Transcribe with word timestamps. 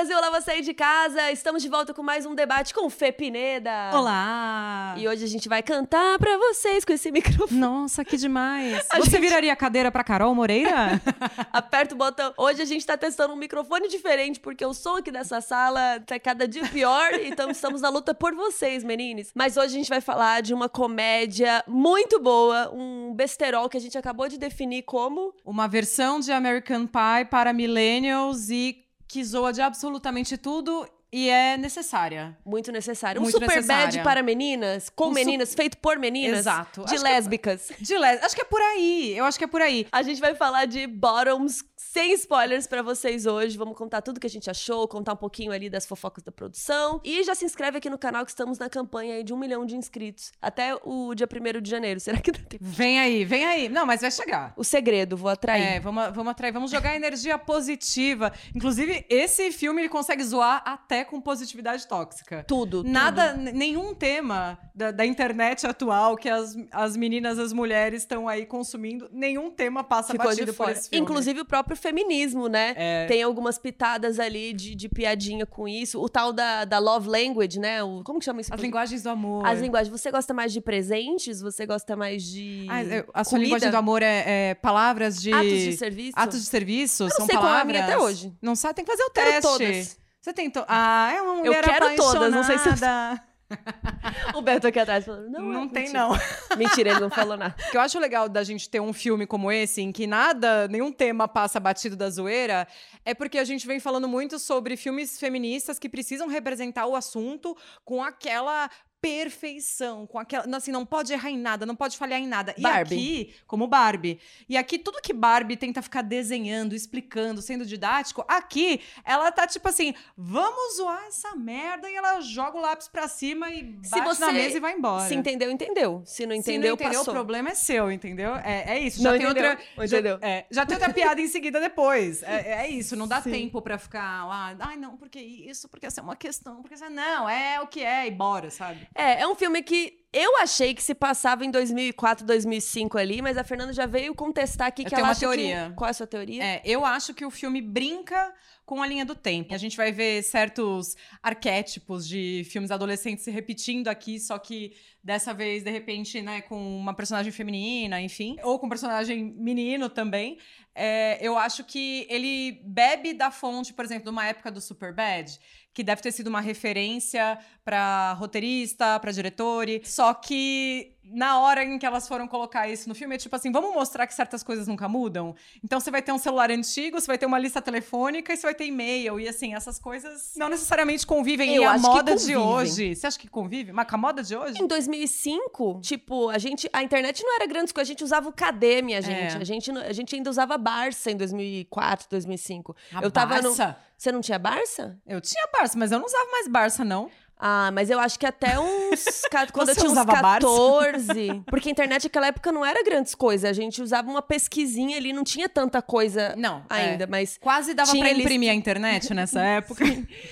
Brasil, 0.00 0.16
olá 0.16 0.30
você 0.40 0.52
aí 0.52 0.62
de 0.62 0.72
casa. 0.72 1.30
Estamos 1.30 1.62
de 1.62 1.68
volta 1.68 1.92
com 1.92 2.02
mais 2.02 2.24
um 2.24 2.34
debate 2.34 2.72
com 2.72 2.88
Fê 2.88 3.12
Pineda. 3.12 3.90
Olá! 3.92 4.94
E 4.96 5.06
hoje 5.06 5.24
a 5.24 5.28
gente 5.28 5.46
vai 5.46 5.62
cantar 5.62 6.18
pra 6.18 6.38
vocês 6.38 6.86
com 6.86 6.92
esse 6.94 7.12
microfone. 7.12 7.60
Nossa, 7.60 8.02
que 8.02 8.16
demais! 8.16 8.78
A 8.88 8.96
Você 8.96 9.10
gente- 9.10 9.20
viraria 9.20 9.52
a 9.52 9.56
cadeira 9.56 9.92
pra 9.92 10.02
Carol 10.02 10.34
Moreira? 10.34 11.02
Aperta 11.52 11.94
o 11.94 11.98
botão. 11.98 12.32
Hoje 12.38 12.62
a 12.62 12.64
gente 12.64 12.86
tá 12.86 12.96
testando 12.96 13.34
um 13.34 13.36
microfone 13.36 13.88
diferente, 13.88 14.40
porque 14.40 14.64
o 14.64 14.72
som 14.72 14.96
aqui 14.96 15.10
dessa 15.10 15.42
sala 15.42 16.00
tá 16.06 16.18
cada 16.18 16.48
dia 16.48 16.66
pior. 16.68 17.10
Então 17.22 17.50
estamos 17.50 17.82
na 17.82 17.90
luta 17.90 18.14
por 18.14 18.34
vocês, 18.34 18.82
menines. 18.82 19.30
Mas 19.34 19.58
hoje 19.58 19.66
a 19.74 19.78
gente 19.78 19.90
vai 19.90 20.00
falar 20.00 20.40
de 20.40 20.54
uma 20.54 20.68
comédia 20.70 21.62
muito 21.68 22.18
boa, 22.18 22.70
um 22.72 23.12
besterol 23.14 23.68
que 23.68 23.76
a 23.76 23.80
gente 23.80 23.98
acabou 23.98 24.28
de 24.30 24.38
definir 24.38 24.82
como. 24.84 25.34
Uma 25.44 25.68
versão 25.68 26.20
de 26.20 26.32
American 26.32 26.86
Pie 26.86 27.26
para 27.30 27.52
millennials 27.52 28.48
e 28.48 28.82
que 29.10 29.24
zoa 29.24 29.52
de 29.52 29.60
absolutamente 29.60 30.38
tudo 30.38 30.88
e 31.12 31.28
é 31.28 31.56
necessária. 31.56 32.38
Muito 32.46 32.70
necessário. 32.70 33.20
Um 33.20 33.24
Muito 33.24 33.34
super 33.34 33.48
necessária. 33.56 33.86
bad 33.86 34.02
para 34.04 34.22
meninas, 34.22 34.88
com 34.88 35.08
Um 35.08 35.10
meninas, 35.10 35.52
feito 35.52 35.76
por 35.78 35.98
meninas. 35.98 36.38
Exato. 36.40 36.82
De 36.84 36.94
Acho 36.94 37.02
que- 37.04 37.10
lésbicas. 37.10 37.72
De 37.80 37.98
les... 37.98 38.22
Acho 38.22 38.36
que 38.36 38.42
é 38.42 38.44
por 38.44 38.60
aí. 38.60 39.12
Eu 39.16 39.24
acho 39.24 39.36
que 39.36 39.42
é 39.42 39.48
por 39.48 39.60
aí. 39.60 39.88
A 39.90 40.02
gente 40.02 40.20
vai 40.20 40.36
falar 40.36 40.66
de 40.66 40.86
bottoms 40.86 41.60
sem 41.92 42.12
spoilers 42.14 42.68
pra 42.68 42.82
vocês 42.82 43.26
hoje. 43.26 43.58
Vamos 43.58 43.76
contar 43.76 44.00
tudo 44.00 44.20
que 44.20 44.26
a 44.26 44.30
gente 44.30 44.48
achou, 44.48 44.86
contar 44.86 45.14
um 45.14 45.16
pouquinho 45.16 45.50
ali 45.50 45.68
das 45.68 45.84
fofocas 45.84 46.22
da 46.22 46.30
produção. 46.30 47.00
E 47.02 47.24
já 47.24 47.34
se 47.34 47.44
inscreve 47.44 47.78
aqui 47.78 47.90
no 47.90 47.98
canal 47.98 48.24
que 48.24 48.30
estamos 48.30 48.60
na 48.60 48.70
campanha 48.70 49.16
aí 49.16 49.24
de 49.24 49.34
um 49.34 49.36
milhão 49.36 49.66
de 49.66 49.74
inscritos. 49.74 50.30
Até 50.40 50.76
o 50.84 51.12
dia 51.16 51.26
1 51.26 51.60
de 51.60 51.68
janeiro. 51.68 51.98
Será 52.00 52.18
que 52.18 52.30
dá 52.30 52.38
tempo? 52.38 52.62
Vem 52.64 53.00
aí, 53.00 53.24
vem 53.24 53.44
aí. 53.44 53.68
Não, 53.68 53.84
mas 53.84 54.02
vai 54.02 54.10
chegar. 54.12 54.52
O 54.56 54.62
segredo, 54.62 55.16
vou 55.16 55.28
atrair. 55.30 55.64
É, 55.64 55.80
vamos, 55.80 56.14
vamos 56.14 56.30
atrair, 56.30 56.52
vamos 56.52 56.70
jogar 56.70 56.94
energia 56.94 57.36
positiva. 57.36 58.32
Inclusive, 58.54 59.04
esse 59.10 59.50
filme 59.50 59.82
ele 59.82 59.88
consegue 59.88 60.22
zoar 60.22 60.62
até 60.64 61.04
com 61.04 61.20
positividade 61.20 61.88
tóxica. 61.88 62.44
Tudo. 62.46 62.84
Nada, 62.84 63.34
n- 63.36 63.50
nenhum 63.50 63.96
tema 63.96 64.60
da, 64.72 64.92
da 64.92 65.04
internet 65.04 65.66
atual 65.66 66.16
que 66.16 66.28
as, 66.28 66.56
as 66.70 66.96
meninas, 66.96 67.36
as 67.36 67.52
mulheres 67.52 68.02
estão 68.02 68.28
aí 68.28 68.46
consumindo, 68.46 69.08
nenhum 69.12 69.50
tema 69.50 69.82
passa 69.82 70.12
Ficou 70.12 70.26
batido 70.28 70.54
por 70.54 70.70
esse 70.70 70.88
filme. 70.88 71.02
Inclusive 71.02 71.40
o 71.40 71.44
próprio 71.44 71.79
feminismo, 71.80 72.48
né? 72.48 72.74
É. 72.76 73.06
Tem 73.06 73.22
algumas 73.22 73.58
pitadas 73.58 74.20
ali 74.20 74.52
de, 74.52 74.74
de 74.74 74.88
piadinha 74.88 75.44
com 75.46 75.66
isso. 75.66 76.00
O 76.00 76.08
tal 76.08 76.32
da, 76.32 76.64
da 76.64 76.78
love 76.78 77.08
language, 77.08 77.58
né? 77.58 77.82
O, 77.82 78.02
como 78.04 78.18
que 78.18 78.24
chama 78.24 78.40
isso? 78.40 78.52
as 78.54 78.60
linguagens 78.60 79.02
do 79.02 79.10
amor. 79.10 79.46
As 79.46 79.60
linguagens. 79.60 79.88
Você 79.90 80.10
gosta 80.10 80.32
mais 80.34 80.52
de 80.52 80.60
presentes? 80.60 81.40
Você 81.40 81.66
gosta 81.66 81.96
mais 81.96 82.22
de. 82.22 82.66
Ah, 82.68 82.82
eu- 82.84 83.04
a 83.14 83.24
sua 83.24 83.30
comida? 83.32 83.44
linguagem 83.46 83.70
do 83.70 83.76
amor 83.76 84.02
é, 84.02 84.50
é 84.50 84.54
palavras 84.54 85.20
de. 85.20 85.32
Atos 85.32 85.48
de 85.50 85.76
serviço? 85.76 86.12
Atos 86.16 86.40
de 86.42 86.46
serviço? 86.46 87.02
Eu 87.04 87.08
não 87.08 87.16
são 87.16 87.26
sei 87.26 87.34
qual 87.36 87.46
é 87.46 87.48
a 87.48 87.50
palavras. 87.52 87.72
minha 87.72 87.84
até 87.84 87.98
hoje. 87.98 88.32
Não 88.40 88.54
sabe? 88.54 88.74
Tem 88.74 88.84
que 88.84 88.90
fazer 88.90 89.02
o 89.04 89.10
Quero 89.10 89.30
teste. 89.30 89.42
todas. 89.42 90.00
Você 90.20 90.32
tem. 90.34 90.50
To... 90.50 90.64
Ah, 90.68 91.12
é 91.16 91.22
uma 91.22 91.34
mulher 91.36 91.64
quero 91.64 91.96
todas, 91.96 92.30
não 92.32 92.44
sei 92.44 92.58
se 92.58 92.68
eu- 92.68 92.72
apaixonada. 92.74 93.22
O 94.34 94.42
Beto 94.42 94.66
aqui 94.66 94.78
atrás 94.78 95.04
falando. 95.04 95.28
Não, 95.30 95.40
Não, 95.42 95.64
é- 95.64 95.68
tem, 95.68 95.82
mentira. 95.84 95.98
não. 95.98 96.18
Mentira, 96.56 96.90
ele 96.90 97.00
não 97.00 97.10
falou 97.10 97.36
nada. 97.36 97.54
O 97.68 97.70
que 97.70 97.76
eu 97.76 97.80
acho 97.80 97.98
legal 97.98 98.28
da 98.28 98.42
gente 98.42 98.68
ter 98.68 98.80
um 98.80 98.92
filme 98.92 99.26
como 99.26 99.50
esse, 99.50 99.80
em 99.82 99.92
que 99.92 100.06
nada, 100.06 100.68
nenhum 100.68 100.92
tema 100.92 101.26
passa 101.28 101.58
batido 101.60 101.96
da 101.96 102.08
zoeira, 102.10 102.66
é 103.04 103.14
porque 103.14 103.38
a 103.38 103.44
gente 103.44 103.66
vem 103.66 103.80
falando 103.80 104.08
muito 104.08 104.38
sobre 104.38 104.76
filmes 104.76 105.18
feministas 105.18 105.78
que 105.78 105.88
precisam 105.88 106.28
representar 106.28 106.86
o 106.86 106.94
assunto 106.96 107.56
com 107.84 108.02
aquela 108.02 108.68
perfeição, 109.00 110.06
com 110.06 110.18
aquela, 110.18 110.44
assim, 110.56 110.70
não 110.72 110.84
pode 110.84 111.12
errar 111.12 111.30
em 111.30 111.38
nada, 111.38 111.64
não 111.66 111.76
pode 111.76 111.96
falhar 111.96 112.18
em 112.20 112.26
nada. 112.26 112.54
E 112.56 112.62
Barbie. 112.62 112.94
aqui, 112.94 113.34
como 113.46 113.66
Barbie, 113.66 114.18
e 114.48 114.56
aqui 114.56 114.78
tudo 114.78 115.00
que 115.02 115.12
Barbie 115.12 115.56
tenta 115.56 115.82
ficar 115.82 116.02
desenhando, 116.02 116.74
explicando, 116.74 117.40
sendo 117.42 117.64
didático, 117.64 118.24
aqui 118.28 118.80
ela 119.04 119.30
tá 119.32 119.46
tipo 119.46 119.68
assim, 119.68 119.94
vamos 120.16 120.76
zoar 120.76 121.04
essa 121.06 121.34
merda 121.36 121.90
e 121.90 121.94
ela 121.94 122.20
joga 122.20 122.58
o 122.58 122.60
lápis 122.60 122.88
pra 122.88 123.08
cima 123.08 123.50
e 123.50 123.78
Se 123.82 123.90
bate 123.90 124.04
você 124.04 124.24
na 124.24 124.32
mesa 124.32 124.56
e 124.56 124.60
vai 124.60 124.74
embora. 124.74 125.08
Se 125.08 125.14
entendeu, 125.14 125.50
entendeu. 125.50 126.02
Se 126.04 126.26
não 126.26 126.34
Se 126.34 126.40
entendeu, 126.40 126.70
não 126.70 126.74
entendeu, 126.74 127.00
passou. 127.00 127.12
o 127.12 127.16
problema 127.16 127.50
é 127.50 127.54
seu, 127.54 127.90
entendeu? 127.90 128.34
É, 128.36 128.76
é 128.76 128.78
isso. 128.80 129.02
Não 129.02 129.12
já 129.12 129.18
tem 129.18 129.26
entendeu, 129.26 129.50
outra. 129.50 129.66
não 129.76 129.86
já- 129.86 129.98
entendeu. 129.98 130.18
é, 130.22 130.46
já 130.50 130.66
tem 130.66 130.76
outra 130.76 130.92
piada 130.92 131.20
em 131.20 131.28
seguida 131.28 131.60
depois. 131.60 132.22
É, 132.22 132.64
é 132.64 132.68
isso, 132.68 132.96
não 132.96 133.06
dá 133.08 133.20
Sim. 133.22 133.30
tempo 133.30 133.60
pra 133.62 133.78
ficar 133.78 134.26
lá. 134.26 134.56
Ai, 134.60 134.76
não, 134.76 134.96
porque 134.96 135.18
isso, 135.20 135.68
porque 135.68 135.86
essa 135.86 136.00
é 136.00 136.04
uma 136.04 136.16
questão, 136.16 136.60
porque 136.62 136.74
essa. 136.74 136.90
Não, 136.90 137.28
é 137.28 137.60
o 137.60 137.66
que 137.66 137.82
é, 137.82 138.06
e 138.06 138.10
bora, 138.10 138.50
sabe? 138.50 138.88
É, 138.94 139.22
é 139.22 139.26
um 139.26 139.34
filme 139.34 139.62
que 139.62 140.00
eu 140.12 140.38
achei 140.38 140.74
que 140.74 140.82
se 140.82 140.94
passava 140.94 141.44
em 141.44 141.50
2004, 141.50 142.26
2005 142.26 142.98
ali, 142.98 143.22
mas 143.22 143.38
a 143.38 143.44
Fernanda 143.44 143.72
já 143.72 143.86
veio 143.86 144.12
contestar 144.14 144.66
aqui 144.66 144.82
Eu 144.82 144.88
que 144.88 144.94
ela 144.94 145.10
acha 145.10 145.20
teoria. 145.20 145.68
que... 145.70 145.76
Qual 145.76 145.86
é 145.86 145.90
a 145.90 145.94
sua 145.94 146.06
teoria? 146.06 146.42
É, 146.42 146.62
eu 146.64 146.84
acho 146.84 147.14
que 147.14 147.24
o 147.24 147.30
filme 147.30 147.62
brinca 147.62 148.34
com 148.66 148.82
a 148.82 148.86
linha 148.86 149.04
do 149.04 149.14
tempo. 149.14 149.54
A 149.54 149.58
gente 149.58 149.76
vai 149.76 149.92
ver 149.92 150.22
certos 150.22 150.96
arquétipos 151.22 152.06
de 152.06 152.42
filmes 152.50 152.70
adolescentes 152.70 153.24
se 153.24 153.30
repetindo 153.30 153.88
aqui, 153.88 154.18
só 154.18 154.38
que 154.38 154.72
dessa 155.02 155.32
vez, 155.32 155.62
de 155.62 155.70
repente, 155.70 156.20
né, 156.20 156.40
com 156.42 156.78
uma 156.78 156.94
personagem 156.94 157.32
feminina, 157.32 158.00
enfim, 158.00 158.36
ou 158.42 158.58
com 158.58 158.66
um 158.66 158.68
personagem 158.68 159.24
menino 159.24 159.88
também. 159.88 160.38
É, 160.74 161.18
eu 161.20 161.36
acho 161.36 161.64
que 161.64 162.06
ele 162.08 162.60
bebe 162.64 163.12
da 163.12 163.30
fonte, 163.30 163.72
por 163.72 163.84
exemplo, 163.84 164.04
de 164.04 164.10
uma 164.10 164.26
época 164.26 164.50
do 164.50 164.60
Superbad, 164.60 165.38
que 165.80 165.84
deve 165.84 166.02
ter 166.02 166.12
sido 166.12 166.26
uma 166.28 166.42
referência 166.42 167.38
para 167.64 168.12
roteirista, 168.12 169.00
para 169.00 169.10
diretore, 169.10 169.80
só 169.82 170.12
que 170.12 170.92
na 171.12 171.40
hora 171.40 171.64
em 171.64 171.78
que 171.78 171.86
elas 171.86 172.06
foram 172.08 172.26
colocar 172.28 172.68
isso 172.68 172.88
no 172.88 172.94
filme, 172.94 173.14
é 173.14 173.18
tipo 173.18 173.34
assim, 173.34 173.50
vamos 173.52 173.72
mostrar 173.74 174.06
que 174.06 174.14
certas 174.14 174.42
coisas 174.42 174.66
nunca 174.68 174.88
mudam? 174.88 175.34
Então 175.64 175.80
você 175.80 175.90
vai 175.90 176.02
ter 176.02 176.12
um 176.12 176.18
celular 176.18 176.50
antigo, 176.50 177.00
você 177.00 177.06
vai 177.06 177.18
ter 177.18 177.26
uma 177.26 177.38
lista 177.38 177.60
telefônica 177.60 178.32
e 178.32 178.36
você 178.36 178.46
vai 178.46 178.54
ter 178.54 178.66
e-mail. 178.66 179.18
E 179.20 179.28
assim, 179.28 179.54
essas 179.54 179.78
coisas 179.78 180.32
não 180.36 180.48
necessariamente 180.48 181.06
convivem. 181.06 181.54
Eu 181.54 181.62
e 181.62 181.66
a 181.66 181.78
moda 181.78 182.14
de 182.16 182.36
hoje. 182.36 182.94
Você 182.94 183.06
acha 183.06 183.18
que 183.18 183.28
convive? 183.28 183.72
Mas 183.72 183.88
com 183.88 183.94
a 183.94 183.98
moda 183.98 184.22
de 184.22 184.36
hoje? 184.36 184.62
Em 184.62 184.66
2005, 184.66 185.80
tipo, 185.82 186.28
a 186.28 186.38
gente, 186.38 186.68
a 186.72 186.82
internet 186.82 187.22
não 187.24 187.34
era 187.36 187.46
grande 187.46 187.72
coisa, 187.74 187.86
a 187.86 187.92
gente 187.92 188.04
usava 188.04 188.28
o 188.28 188.32
KD, 188.32 188.82
minha 188.82 189.02
gente. 189.02 189.36
É. 189.36 189.40
A 189.40 189.44
gente, 189.44 189.70
a 189.70 189.92
gente 189.92 190.14
ainda 190.14 190.30
usava 190.30 190.56
Barça 190.56 191.10
em 191.10 191.16
2004, 191.16 192.06
2005. 192.10 192.76
A 192.94 193.02
eu 193.02 193.10
tava 193.10 193.36
no- 193.36 193.42
Barça? 193.54 193.76
Você 193.96 194.10
não 194.12 194.20
tinha 194.20 194.38
Barça? 194.38 194.98
Eu 195.06 195.20
tinha 195.20 195.46
Barça, 195.52 195.78
mas 195.78 195.92
eu 195.92 195.98
não 195.98 196.06
usava 196.06 196.30
mais 196.30 196.48
Barça, 196.48 196.84
não. 196.84 197.10
Ah, 197.42 197.70
mas 197.72 197.88
eu 197.88 197.98
acho 197.98 198.18
que 198.18 198.26
até 198.26 198.58
uns. 198.60 199.22
Quando 199.52 199.70
eu 199.70 199.74
Você 199.74 199.80
tinha 199.80 199.86
uns 199.90 199.92
usava 199.92 200.12
Barça? 200.20 200.46
14. 200.46 201.42
Porque 201.46 201.68
a 201.70 201.72
internet 201.72 202.04
naquela 202.04 202.26
época 202.26 202.52
não 202.52 202.64
era 202.66 202.82
grandes 202.84 203.14
coisas. 203.14 203.48
A 203.48 203.52
gente 203.54 203.80
usava 203.82 204.10
uma 204.10 204.20
pesquisinha 204.20 204.96
ali, 204.98 205.12
não 205.12 205.24
tinha 205.24 205.48
tanta 205.48 205.80
coisa 205.80 206.34
Não. 206.36 206.62
ainda, 206.68 207.04
é. 207.04 207.06
mas. 207.06 207.38
Quase 207.40 207.72
dava 207.72 207.90
pra 207.90 208.00
lista- 208.08 208.20
imprimir 208.20 208.50
a 208.50 208.54
internet 208.54 209.14
nessa 209.14 209.40
época. 209.42 209.84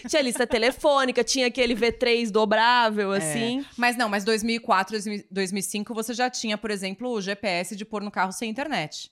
Tinha 0.06 0.20
lista 0.22 0.46
telefônica, 0.46 1.24
tinha 1.24 1.46
aquele 1.46 1.74
V3 1.74 2.30
dobrável, 2.30 3.14
É. 3.14 3.19
assim. 3.19 3.64
Mas 3.76 3.96
não, 3.96 4.08
mas 4.08 4.22
2004, 4.25 4.92
2000 4.92 5.25
2005 5.30 5.94
você 5.94 6.12
já 6.12 6.28
tinha, 6.28 6.58
por 6.58 6.70
exemplo, 6.70 7.08
o 7.10 7.20
GPS 7.20 7.75
de 7.75 7.84
pôr 7.84 8.02
no 8.02 8.10
carro 8.10 8.32
sem 8.32 8.50
internet. 8.50 9.10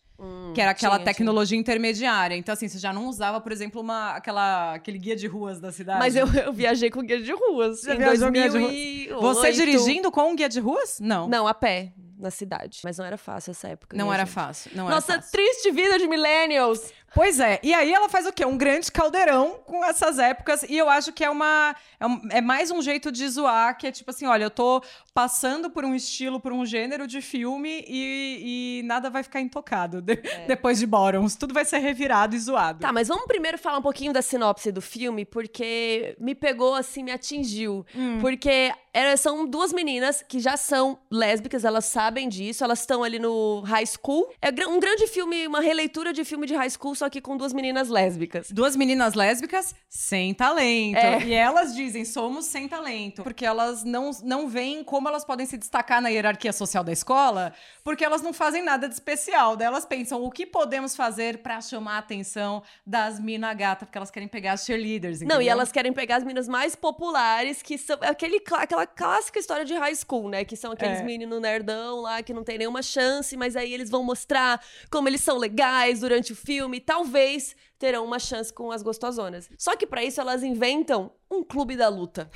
Que 0.55 0.61
era 0.61 0.71
aquela 0.71 0.95
Hum, 0.95 0.99
tinha, 0.99 1.05
tecnologia 1.05 1.59
intermediária. 1.59 2.35
Então, 2.37 2.53
assim, 2.53 2.69
você 2.69 2.79
já 2.79 2.93
não 2.93 3.07
usava, 3.07 3.41
por 3.41 3.53
exemplo, 3.53 3.81
uma, 3.81 4.13
aquela, 4.13 4.75
aquele 4.75 4.99
guia 4.99 5.15
de 5.15 5.27
ruas 5.27 5.61
da 5.61 5.71
cidade. 5.71 5.99
Mas 5.99 6.17
eu, 6.17 6.27
eu 6.27 6.53
viajei 6.53 6.91
com 6.91 7.03
guia 7.03 7.21
de 7.21 7.33
ruas. 7.33 7.83
Já 7.83 7.95
em 7.95 7.99
viajou 7.99 8.27
com 8.29 8.33
guia 8.33 8.49
de 8.49 8.59
ruas? 8.59 8.73
2008. 8.73 9.21
Você 9.21 9.53
dirigindo 9.53 10.11
com 10.11 10.31
um 10.31 10.37
guia 10.37 10.49
de 10.49 10.61
ruas? 10.61 10.99
Não. 11.01 11.29
Não, 11.29 11.47
a 11.47 11.55
pé, 11.55 11.93
na 12.19 12.31
cidade. 12.31 12.81
Mas 12.83 12.99
não 12.99 13.05
era 13.05 13.19
fácil 13.19 13.51
essa 13.51 13.69
época. 13.69 13.97
Não 13.97 14.07
minha 14.07 14.15
era 14.15 14.25
gente. 14.25 14.35
fácil. 14.35 14.71
Não 14.75 14.89
Nossa 14.89 15.13
era 15.13 15.23
fácil. 15.23 15.33
triste 15.33 15.71
vida 15.71 15.99
de 15.99 16.09
millennials. 16.09 16.93
Pois 17.15 17.41
é. 17.41 17.59
E 17.63 17.73
aí 17.73 17.93
ela 17.93 18.09
faz 18.09 18.27
o 18.27 18.33
quê? 18.33 18.45
Um 18.45 18.59
grande 18.59 18.93
caldeirão 18.93 19.59
com 19.65 19.83
essas 19.85 20.19
épocas. 20.19 20.63
E 20.69 20.77
eu 20.77 20.89
acho 20.89 21.13
que 21.13 21.25
é 21.25 21.31
uma. 21.31 21.75
É, 21.99 22.07
um- 22.07 22.21
é 22.31 22.41
mais 22.43 22.71
um 22.71 22.83
jeito 22.83 23.11
de 23.11 23.27
zoar, 23.29 23.79
que 23.79 23.87
é 23.87 23.93
tipo 23.93 24.11
assim: 24.11 24.27
olha, 24.27 24.45
eu 24.45 24.51
tô 24.51 24.83
passando 25.15 25.71
por 25.71 25.85
um 25.85 25.95
estilo, 25.95 26.39
por 26.39 26.53
um 26.53 26.67
gênero 26.67 27.07
de 27.07 27.23
filme 27.23 27.85
e, 27.89 28.81
e 28.81 28.83
nada 28.85 29.09
vai 29.09 29.23
ficar 29.23 29.41
intocado 29.41 30.03
de- 30.03 30.17
depois 30.47 30.79
de 30.79 30.87
Bottoms. 30.87 31.37
Tudo 31.37 31.55
vai 31.55 31.65
ser 31.65 31.79
revirado 31.79 32.35
e 32.37 32.39
zoado. 32.39 32.81
Tá, 32.81 32.93
mas 32.93 33.09
vamos 33.09 33.25
primeiro 33.27 33.57
falar 33.57 33.79
um 33.79 33.83
pouquinho 33.83 34.13
da 34.13 34.21
sinopse 34.21 34.71
do 34.71 34.83
filme, 34.83 35.25
porque 35.25 36.15
me 36.21 36.35
pegou 36.35 36.75
assim, 36.75 37.03
me 37.03 37.13
atingiu. 37.13 37.87
Hum. 37.95 38.19
Porque 38.21 38.73
era- 38.93 39.17
são 39.17 39.47
duas 39.47 39.73
meninas 39.73 40.23
que 40.27 40.39
já 40.41 40.57
são 40.57 40.99
lésbicas, 41.11 41.65
elas 41.65 41.87
sabem 41.87 42.29
disso, 42.29 42.63
elas 42.65 42.81
estão 42.81 43.03
ali 43.03 43.19
no 43.19 43.61
high 43.61 43.87
school. 43.87 44.29
É 44.43 44.51
um 44.67 44.81
grande 44.81 45.07
filme, 45.07 45.47
uma 45.47 45.61
releitura 45.61 46.13
de 46.13 46.25
filme 46.25 46.47
de 46.47 46.55
high 46.55 46.69
school, 46.71 46.95
só 46.97 47.09
que 47.09 47.21
com 47.21 47.37
duas 47.37 47.53
meninas 47.53 47.89
lésbicas. 47.89 48.51
Duas 48.51 48.75
meninas 48.77 49.15
lésbicas 49.15 49.75
sem 49.89 50.33
talento. 50.35 50.97
É. 50.99 51.23
E 51.25 51.33
elas 51.35 51.75
dizem, 51.75 52.05
somos 52.05 52.47
sem 52.47 52.67
talento. 52.69 53.23
Porque 53.23 53.45
elas 53.45 53.85
não, 53.85 54.11
não 54.25 54.49
veem 54.49 54.83
como 54.83 55.09
elas 55.09 55.25
podem 55.25 55.47
se 55.47 55.57
destacar 55.57 56.01
na 56.03 56.09
hierarquia 56.09 56.53
social 56.53 56.83
da 56.83 56.93
escola, 56.93 57.53
porque 57.85 58.05
elas 58.05 58.23
não 58.23 58.33
fazem 58.33 58.63
nada 58.63 58.89
de 58.89 58.95
especial. 58.95 59.57
Daí 59.57 59.67
elas 59.67 59.85
pensam, 59.85 60.23
o 60.25 60.31
que 60.31 60.47
podemos 60.47 60.97
fazer 60.97 61.39
pra 61.39 61.61
chamar 61.61 61.97
a 61.97 61.99
atenção 61.99 62.63
das 62.87 63.21
mina 63.21 63.53
gata? 63.55 63.85
Porque 63.87 63.99
elas 63.99 64.11
querem 64.11 64.29
pegar 64.29 64.53
as 64.53 64.65
cheerleaders, 64.65 65.21
Não, 65.21 65.27
e 65.27 65.35
entendeu? 65.35 65.53
elas 65.53 65.71
querem 65.73 65.93
pegar 65.93 66.17
as 66.17 66.23
meninas 66.25 66.49
mais 66.49 66.75
populares, 66.75 67.63
que 67.63 67.77
são 67.79 67.99
aquele, 68.01 68.43
aquela 68.53 68.87
clássica 68.87 69.39
história 69.39 69.65
de 69.65 69.75
high 69.75 69.95
school, 69.95 70.29
né? 70.29 70.45
Que 70.45 70.57
são 70.57 70.73
aqueles 70.73 71.01
É. 71.01 71.03
meninos 71.03 71.41
nerdão 71.41 72.01
lá 72.01 72.23
que 72.23 72.33
não 72.33 72.43
tem 72.45 72.59
nenhuma 72.59 72.83
chance, 72.83 73.37
mas 73.37 73.57
aí 73.57 73.73
eles 73.73 73.91
vão 73.91 74.03
mostrar 74.03 74.61
como 74.91 75.09
eles 75.09 75.21
são 75.21 75.37
legais 75.37 76.01
durante 76.01 76.33
o 76.33 76.37
filme 76.37 76.79
e 76.79 76.81
talvez 76.87 77.57
terão 77.79 78.05
uma 78.05 78.19
chance 78.19 78.53
com 78.53 78.71
as 78.71 78.83
gostosonas. 78.83 79.51
Só 79.59 79.77
que 79.77 79.87
pra 79.87 80.05
isso 80.05 80.21
elas 80.21 80.43
inventam 80.43 81.13
um 81.31 81.43
clube 81.43 81.77
da 81.77 81.89
luta. 81.89 82.31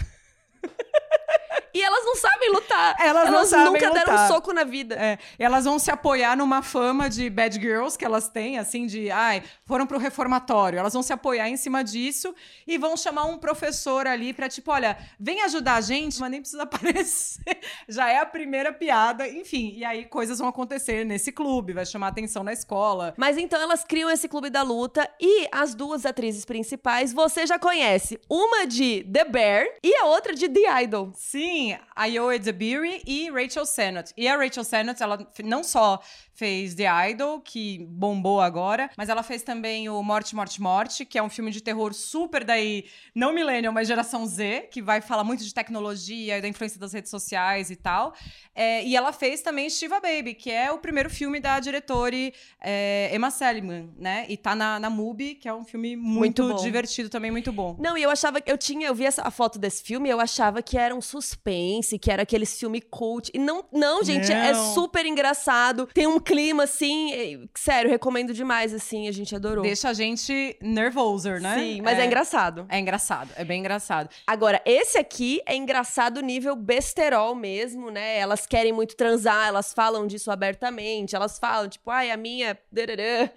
E 1.74 1.82
elas 1.82 2.04
não 2.04 2.16
sabem 2.16 2.50
lutar. 2.52 2.96
Elas 2.98 3.30
não 3.30 3.44
sabem 3.44 3.66
nunca 3.66 3.90
deram 3.90 4.12
um 4.12 4.16
lutar. 4.16 4.28
soco 4.28 4.52
na 4.52 4.64
vida. 4.64 4.94
É, 4.96 5.18
elas 5.38 5.64
vão 5.64 5.78
se 5.78 5.90
apoiar 5.90 6.36
numa 6.36 6.62
fama 6.62 7.08
de 7.08 7.28
bad 7.30 7.58
girls 7.60 7.96
que 7.96 8.04
elas 8.04 8.28
têm, 8.28 8.58
assim, 8.58 8.86
de, 8.86 9.10
ai, 9.10 9.42
foram 9.64 9.86
pro 9.86 9.98
reformatório. 9.98 10.78
Elas 10.78 10.92
vão 10.92 11.02
se 11.02 11.12
apoiar 11.12 11.48
em 11.48 11.56
cima 11.56 11.82
disso 11.84 12.34
e 12.66 12.78
vão 12.78 12.96
chamar 12.96 13.24
um 13.24 13.38
professor 13.38 14.06
ali 14.06 14.32
pra, 14.32 14.48
tipo, 14.48 14.70
olha, 14.70 14.96
vem 15.18 15.42
ajudar 15.42 15.76
a 15.76 15.80
gente, 15.80 16.18
mas 16.20 16.30
nem 16.30 16.40
precisa 16.40 16.62
aparecer. 16.64 17.58
Já 17.88 18.10
é 18.10 18.18
a 18.18 18.26
primeira 18.26 18.72
piada, 18.72 19.28
enfim. 19.28 19.74
E 19.76 19.84
aí 19.84 20.04
coisas 20.04 20.38
vão 20.38 20.48
acontecer 20.48 21.04
nesse 21.04 21.32
clube, 21.32 21.72
vai 21.72 21.86
chamar 21.86 22.08
atenção 22.08 22.42
na 22.42 22.52
escola. 22.52 23.14
Mas 23.16 23.36
então 23.38 23.60
elas 23.60 23.84
criam 23.84 24.10
esse 24.10 24.28
clube 24.28 24.50
da 24.50 24.62
luta 24.62 25.08
e 25.20 25.46
as 25.52 25.74
duas 25.74 26.04
atrizes 26.06 26.44
principais 26.44 27.12
você 27.12 27.46
já 27.46 27.58
conhece. 27.58 28.18
Uma 28.28 28.66
de 28.66 29.04
The 29.12 29.24
Bear 29.24 29.66
e 29.82 29.94
a 29.96 30.06
outra 30.06 30.34
de 30.34 30.48
The 30.48 30.82
Idol. 30.82 31.12
Sim, 31.14 31.59
a 31.94 32.06
Yoa 32.06 32.38
Zebiri 32.38 33.02
e 33.06 33.30
Rachel 33.30 33.66
Sennott. 33.66 34.12
E 34.16 34.26
a 34.26 34.36
Rachel 34.36 34.64
Sennott, 34.64 35.02
ela 35.02 35.18
não 35.44 35.62
só 35.62 36.00
fez 36.40 36.74
The 36.74 37.10
Idol, 37.10 37.38
que 37.38 37.86
bombou 37.86 38.40
agora, 38.40 38.88
mas 38.96 39.10
ela 39.10 39.22
fez 39.22 39.42
também 39.42 39.90
o 39.90 40.02
Morte, 40.02 40.34
Morte, 40.34 40.58
Morte, 40.58 41.04
que 41.04 41.18
é 41.18 41.22
um 41.22 41.28
filme 41.28 41.50
de 41.50 41.60
terror 41.60 41.92
super 41.92 42.44
daí, 42.44 42.86
não 43.14 43.30
millennial, 43.30 43.74
mas 43.74 43.86
geração 43.86 44.24
Z, 44.24 44.68
que 44.72 44.80
vai 44.80 45.02
falar 45.02 45.22
muito 45.22 45.44
de 45.44 45.52
tecnologia 45.52 46.38
e 46.38 46.40
da 46.40 46.48
influência 46.48 46.80
das 46.80 46.94
redes 46.94 47.10
sociais 47.10 47.70
e 47.70 47.76
tal. 47.76 48.14
É, 48.54 48.82
e 48.82 48.96
ela 48.96 49.12
fez 49.12 49.42
também 49.42 49.68
Shiva 49.68 50.00
Baby, 50.00 50.32
que 50.32 50.50
é 50.50 50.72
o 50.72 50.78
primeiro 50.78 51.10
filme 51.10 51.40
da 51.40 51.60
diretora 51.60 52.16
é, 52.58 53.10
Emma 53.14 53.30
Seligman, 53.30 53.92
né? 53.98 54.24
E 54.26 54.36
tá 54.38 54.56
na, 54.56 54.80
na 54.80 54.88
MUBI, 54.88 55.34
que 55.34 55.46
é 55.46 55.52
um 55.52 55.64
filme 55.64 55.94
muito, 55.94 56.42
Muito 56.42 56.62
divertido 56.62 57.10
também, 57.10 57.30
muito 57.30 57.52
bom. 57.52 57.76
Não, 57.78 57.98
e 57.98 58.02
eu 58.02 58.10
achava 58.10 58.40
que 58.40 58.50
eu 58.50 58.56
tinha, 58.56 58.86
eu 58.88 58.94
vi 58.94 59.04
essa 59.04 59.20
a 59.22 59.30
foto 59.30 59.58
desse 59.58 59.82
filme, 59.82 60.08
eu 60.08 60.18
achava 60.18 60.62
que 60.62 60.78
era 60.78 60.94
um 60.94 61.02
suspense, 61.02 61.98
que 61.98 62.10
era 62.10 62.22
aquele 62.22 62.46
filme 62.46 62.80
cult. 62.80 63.30
E 63.34 63.38
não, 63.38 63.62
não, 63.70 64.02
gente, 64.02 64.32
é 64.32 64.54
Não. 64.54 64.74
super 64.74 65.04
engraçado. 65.04 65.86
Tem 65.92 66.06
um 66.06 66.18
clima 66.30 66.62
assim, 66.62 67.48
sério, 67.56 67.90
recomendo 67.90 68.32
demais 68.32 68.72
assim, 68.72 69.08
a 69.08 69.12
gente 69.12 69.34
adorou. 69.34 69.64
Deixa 69.64 69.88
a 69.88 69.92
gente 69.92 70.56
nervoser, 70.62 71.40
né? 71.40 71.58
Sim, 71.58 71.82
mas 71.82 71.98
é 71.98 72.06
engraçado. 72.06 72.66
É 72.68 72.78
engraçado, 72.78 73.30
é 73.36 73.44
bem 73.44 73.58
engraçado. 73.58 74.08
Agora, 74.26 74.62
esse 74.64 74.96
aqui 74.96 75.40
é 75.44 75.56
engraçado 75.56 76.20
nível 76.20 76.54
besterol 76.54 77.34
mesmo, 77.34 77.90
né? 77.90 78.16
Elas 78.18 78.46
querem 78.46 78.72
muito 78.72 78.94
transar, 78.94 79.48
elas 79.48 79.72
falam 79.72 80.06
disso 80.06 80.30
abertamente, 80.30 81.16
elas 81.16 81.36
falam, 81.36 81.68
tipo, 81.68 81.90
ai, 81.90 82.12
a 82.12 82.16
minha. 82.16 82.56
dararã, 82.70 83.28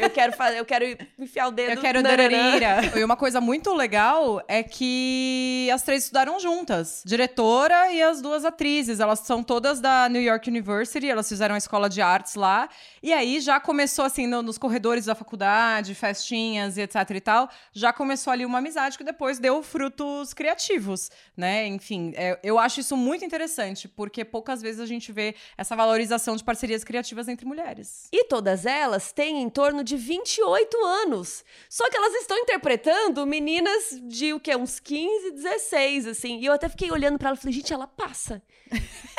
Eu 0.00 0.10
quero 0.10 0.32
fazer, 0.32 0.58
eu 0.58 0.64
quero 0.64 0.84
enfiar 1.18 1.46
o 1.46 1.52
dedo. 1.52 1.72
Eu 1.72 1.80
quero 1.80 2.02
nararã." 2.02 2.28
dararira. 2.28 2.92
E 2.98 3.04
uma 3.04 3.16
coisa 3.16 3.40
muito 3.40 3.72
legal 3.72 4.42
é 4.48 4.62
que 4.62 5.68
as 5.72 5.82
três 5.82 6.04
estudaram 6.04 6.38
juntas. 6.40 7.02
Diretora 7.06 7.92
e 7.92 8.02
as 8.02 8.20
duas 8.20 8.44
atrizes. 8.44 9.00
Elas 9.00 9.20
são 9.20 9.42
todas 9.42 9.80
da 9.80 10.08
New 10.08 10.20
York 10.20 10.48
University, 10.48 11.08
elas 11.08 11.28
fizeram 11.28 11.54
a 11.54 11.58
escola 11.58 11.88
de 11.88 12.00
artes 12.00 12.31
lá. 12.34 12.68
E 13.02 13.12
aí 13.12 13.40
já 13.40 13.58
começou, 13.60 14.04
assim, 14.04 14.26
no- 14.26 14.42
nos 14.42 14.58
corredores 14.58 15.04
da 15.06 15.14
faculdade, 15.14 15.94
festinhas 15.94 16.76
e 16.76 16.82
etc 16.82 16.94
e 17.14 17.20
tal. 17.20 17.48
Já 17.72 17.92
começou 17.92 18.32
ali 18.32 18.44
uma 18.46 18.58
amizade 18.58 18.96
que 18.98 19.04
depois 19.04 19.38
deu 19.38 19.62
frutos 19.62 20.32
criativos, 20.34 21.10
né? 21.36 21.66
Enfim, 21.66 22.12
é, 22.16 22.38
eu 22.42 22.58
acho 22.58 22.80
isso 22.80 22.96
muito 22.96 23.24
interessante, 23.24 23.88
porque 23.88 24.24
poucas 24.24 24.60
vezes 24.62 24.80
a 24.80 24.86
gente 24.86 25.12
vê 25.12 25.34
essa 25.56 25.74
valorização 25.76 26.36
de 26.36 26.44
parcerias 26.44 26.84
criativas 26.84 27.28
entre 27.28 27.46
mulheres. 27.46 28.08
E 28.12 28.24
todas 28.24 28.66
elas 28.66 29.12
têm 29.12 29.42
em 29.42 29.48
torno 29.50 29.82
de 29.84 29.96
28 29.96 30.76
anos. 30.84 31.44
Só 31.68 31.88
que 31.90 31.96
elas 31.96 32.14
estão 32.14 32.36
interpretando 32.38 33.26
meninas 33.26 34.00
de 34.02 34.32
o 34.32 34.40
quê? 34.40 34.56
Uns 34.56 34.78
15, 34.80 35.32
16, 35.32 36.06
assim. 36.06 36.38
E 36.38 36.46
eu 36.46 36.52
até 36.52 36.68
fiquei 36.68 36.90
olhando 36.90 37.18
pra 37.18 37.28
ela 37.30 37.36
e 37.36 37.40
falei, 37.40 37.54
gente, 37.54 37.72
ela 37.72 37.86
passa. 37.86 38.42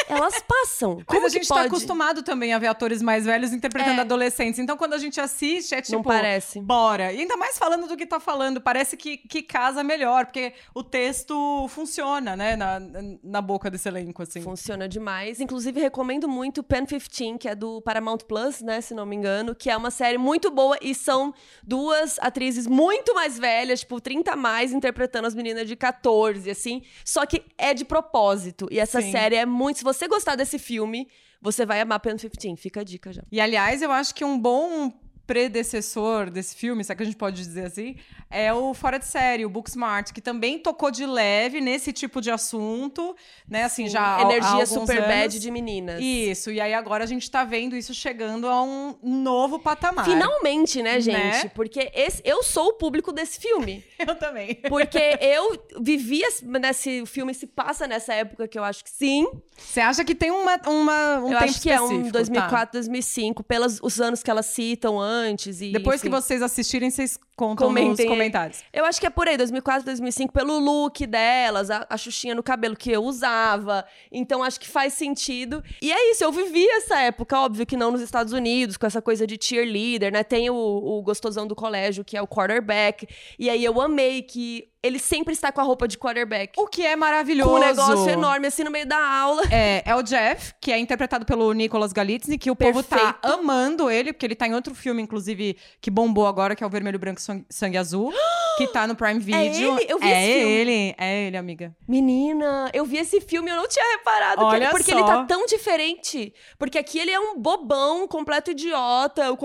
Elas 0.08 0.40
passam. 0.42 1.02
Como 1.06 1.22
Mas 1.22 1.32
a 1.34 1.38
gente 1.38 1.48
tá 1.48 1.56
pode? 1.56 1.68
acostumado 1.68 2.24
também 2.24 2.54
a 2.54 2.60
ver 2.60 2.68
atores 2.68 3.02
mais 3.02 3.26
velhos 3.26 3.54
interpretando 3.54 3.98
É. 4.00 4.02
adolescentes. 4.02 4.60
Então, 4.60 4.78
quando 4.78 4.94
a 4.94 4.98
gente 4.98 5.20
assiste, 5.20 5.74
é 5.76 5.82
tipo. 5.82 5.98
Não 5.98 6.04
parece. 6.04 6.60
Bora. 6.62 7.12
E 7.12 7.20
ainda 7.20 7.36
mais 7.38 7.58
falando 7.58 7.88
do 7.88 7.98
que 7.98 8.06
tá 8.06 8.20
falando, 8.20 8.62
parece 8.62 8.96
que, 8.98 9.18
que 9.18 9.42
casa 9.42 9.84
melhor, 9.84 10.26
porque 10.26 10.54
o 10.74 10.84
texto 10.84 11.68
funciona, 11.70 12.36
né? 12.36 12.56
Na, 12.56 12.80
na 13.24 13.42
boca 13.42 13.70
desse 13.70 13.88
elenco, 13.88 14.22
assim. 14.24 14.42
Funciona 14.42 14.88
demais. 14.88 15.40
Inclusive, 15.40 15.80
recomendo 15.80 16.28
muito 16.28 16.62
Pen 16.64 16.86
15, 16.86 17.38
que 17.38 17.48
é 17.48 17.56
do 17.56 17.82
Paramount 17.82 18.20
Plus, 18.28 18.62
né? 18.62 18.82
Se 18.82 18.94
não 18.94 19.06
me 19.06 19.16
engano, 19.16 19.56
que 19.56 19.70
é 19.70 19.78
uma 19.78 19.92
série 19.92 20.18
muito 20.18 20.52
boa 20.52 20.78
e 20.82 20.94
são 20.94 21.34
duas 21.64 22.18
atrizes 22.20 22.68
muito 22.68 23.14
mais 23.16 23.38
velhas, 23.40 23.80
tipo, 23.82 24.00
30 24.02 24.34
a 24.34 24.36
mais, 24.36 24.72
interpretando 24.74 25.26
as 25.26 25.34
meninas 25.36 25.68
de 25.68 25.76
14, 25.76 26.50
assim. 26.50 26.82
Só 27.06 27.26
que 27.26 27.44
é 27.58 27.74
de 27.74 27.86
propósito. 27.86 28.68
E 28.72 28.80
essa 28.80 29.02
Sim. 29.02 29.12
série 29.12 29.36
é 29.36 29.46
muito. 29.46 29.78
Se 29.78 29.84
você 29.84 29.93
gostar 30.08 30.36
desse 30.36 30.58
filme, 30.60 31.08
você 31.42 31.66
vai 31.66 31.82
amar 31.82 32.00
Pen 32.00 32.16
15. 32.16 32.56
Fica 32.58 32.82
a 32.82 32.84
dica 32.84 33.12
já. 33.12 33.24
E, 33.32 33.40
aliás, 33.40 33.82
eu 33.82 33.92
acho 33.92 34.16
que 34.16 34.24
um 34.24 34.40
bom 34.40 34.92
predecessor 35.26 36.30
desse 36.30 36.56
filme, 36.56 36.84
se 36.84 36.92
é 36.92 36.96
que 36.96 37.04
a 37.04 37.06
gente 37.06 37.16
pode 37.18 37.36
dizer 37.38 37.66
assim, 37.66 37.96
é 38.30 38.54
o 38.54 38.74
Fora 38.74 38.98
de 38.98 39.06
Série, 39.06 39.46
o 39.46 39.50
Booksmart, 39.50 40.12
que 40.12 40.22
também 40.22 40.58
tocou 40.60 40.90
de 40.92 41.06
leve 41.06 41.62
nesse 41.62 41.94
tipo 41.94 42.20
de 42.22 42.30
assunto, 42.32 43.16
né? 43.48 43.64
Assim, 43.64 43.88
já 43.88 44.02
há- 44.02 44.18
há 44.18 44.22
Energia 44.24 44.66
super 44.66 44.98
anos. 44.98 45.08
bad 45.08 45.40
de 45.40 45.52
meninas. 45.52 46.02
Isso, 46.02 46.52
e 46.52 46.60
aí 46.60 46.74
agora 46.74 47.04
a 47.04 47.08
gente 47.08 47.30
tá 47.30 47.44
vendo 47.44 47.76
isso 47.76 47.94
chegando 47.94 48.48
a 48.48 48.62
um 48.64 48.96
novo 49.02 49.60
patamar. 49.60 50.06
Finalmente, 50.06 50.82
né, 50.82 51.00
gente? 51.00 51.46
Né? 51.46 51.52
Porque 51.56 51.92
esse, 51.94 52.22
eu 52.26 52.44
sou 52.44 52.70
o 52.70 52.74
público 52.74 53.12
desse 53.12 53.40
filme. 53.40 53.84
Eu 54.06 54.16
também. 54.16 54.56
Porque 54.68 55.00
eu 55.22 55.58
vivia 55.82 56.28
nesse 56.44 57.06
filme 57.06 57.34
se 57.34 57.48
passa 57.48 57.88
nessa 57.88 58.14
época 58.14 58.48
que 58.50 58.60
eu 58.60 58.64
acho 58.64 58.84
que 58.84 58.90
sim. 58.90 59.26
Você 59.58 59.80
acha 59.80 60.04
que 60.04 60.14
tem 60.14 60.30
uma, 60.30 60.60
uma, 60.68 61.20
um 61.20 61.32
eu 61.32 61.40
tempo 61.40 61.44
acho 61.52 61.62
que 61.62 61.70
é 61.70 61.80
um 61.80 61.86
específico, 61.86 62.12
2004, 62.12 62.58
tá? 62.66 62.70
2005, 62.74 63.44
pelos 63.44 63.80
os 63.82 64.02
anos 64.02 64.22
que 64.22 64.30
elas 64.30 64.48
citam 64.48 65.00
antes 65.00 65.14
e 65.62 65.72
Depois 65.72 66.02
que 66.02 66.08
enfim. 66.08 66.16
vocês 66.16 66.42
assistirem, 66.42 66.90
vocês 66.90 67.20
contam 67.36 67.68
Comentem 67.68 67.90
nos 67.90 68.06
comentários. 68.06 68.64
Eu 68.72 68.86
acho 68.86 69.00
que 69.00 69.08
é 69.08 69.10
por 69.10 69.28
aí, 69.28 69.38
2004, 69.38 69.86
2005, 69.86 70.34
pelo 70.34 70.60
look 70.60 71.06
delas, 71.06 71.70
a, 71.70 71.86
a 71.90 71.98
xuxinha 71.98 72.36
no 72.36 72.44
cabelo 72.44 72.76
que 72.76 72.92
eu 72.92 73.04
usava. 73.04 73.86
Então 74.12 74.44
acho 74.44 74.60
que 74.60 74.68
faz 74.68 74.94
sentido. 74.94 75.64
E 75.82 75.92
é 75.92 76.12
isso, 76.12 76.24
eu 76.24 76.32
vivi 76.32 76.66
essa 76.70 77.00
época, 77.00 77.40
óbvio 77.40 77.66
que 77.66 77.78
não 77.78 77.92
nos 77.92 78.02
Estados 78.02 78.34
Unidos, 78.34 78.78
com 78.78 78.86
essa 78.86 79.02
coisa 79.02 79.26
de 79.26 79.38
cheerleader, 79.42 80.12
né? 80.12 80.24
Tem 80.24 80.50
o, 80.50 80.56
o 80.56 81.02
gostosão 81.02 81.48
do 81.48 81.56
colégio, 81.56 82.04
que 82.04 82.16
é 82.16 82.22
o 82.22 82.28
quarterback. 82.28 83.08
E 83.38 83.50
aí 83.50 83.64
eu 83.64 83.82
amei 83.82 84.22
que 84.22 84.72
ele 84.84 85.00
sempre 85.00 85.34
está 85.34 85.50
com 85.50 85.62
a 85.62 85.64
roupa 85.64 85.88
de 85.88 85.98
quarterback. 85.98 86.60
O 86.60 86.68
que 86.68 86.86
é 86.86 86.94
maravilhoso. 86.94 87.50
Com 87.50 87.56
um 87.56 87.60
negócio 87.60 88.10
enorme 88.10 88.48
assim 88.48 88.66
no 88.66 88.70
meio 88.70 88.86
da 88.86 89.00
aula. 89.00 89.44
É, 89.50 89.82
é 89.86 89.96
o 89.96 90.04
Jeff, 90.04 90.54
que 90.60 90.74
é 90.74 90.78
interpretado 90.78 91.26
pelo 91.26 91.54
Nicolas 91.54 91.94
Galitzny, 91.94 92.38
que 92.38 92.52
o 92.52 92.56
povo 92.56 92.84
tá 92.84 92.98
Perfeito. 92.98 93.40
amando 93.40 93.90
ele, 93.90 94.12
porque 94.12 94.26
ele 94.26 94.36
tá 94.36 94.46
em 94.46 94.54
outro 94.54 94.76
filme, 94.76 95.02
inclusive, 95.02 95.56
que 95.80 95.90
bombou 95.90 96.28
agora, 96.28 96.54
que 96.54 96.64
é 96.64 96.68
o 96.68 96.70
Vermelho, 96.70 97.00
Branco 97.00 97.22
Sangue- 97.24 97.78
Azul, 97.78 98.14
que 98.58 98.68
tá 98.68 98.86
no 98.86 98.96
Prime 98.96 99.20
Video. 99.22 99.78
ele? 99.78 99.86
Eu 99.90 100.00
vi 100.00 100.08
é 100.12 100.24
esse 100.30 100.40
filme. 100.40 100.54
ele, 100.54 100.96
é 100.98 101.28
ele, 101.28 101.38
amiga. 101.38 101.76
Menina, 101.88 102.70
eu 102.74 102.86
vi 102.86 102.98
esse 102.98 103.20
filme 103.22 103.50
e 103.50 103.54
eu 103.54 103.58
não 103.58 103.68
tinha 103.68 103.98
reparado. 103.98 104.38
que 104.40 104.44
Olha 104.44 104.64
ele- 104.66 104.72
porque 104.72 104.92
só. 104.92 104.98
ele 104.98 105.06
tá 105.08 105.24
tão 105.26 105.46
diferente. 105.46 106.34
Porque 106.60 106.78
aqui 106.78 107.00
ele 107.00 107.12
é 107.12 107.20
um 107.20 107.38
bobão, 107.40 108.08
completo 108.08 108.52
idiota, 108.52 109.32
o. 109.32 109.38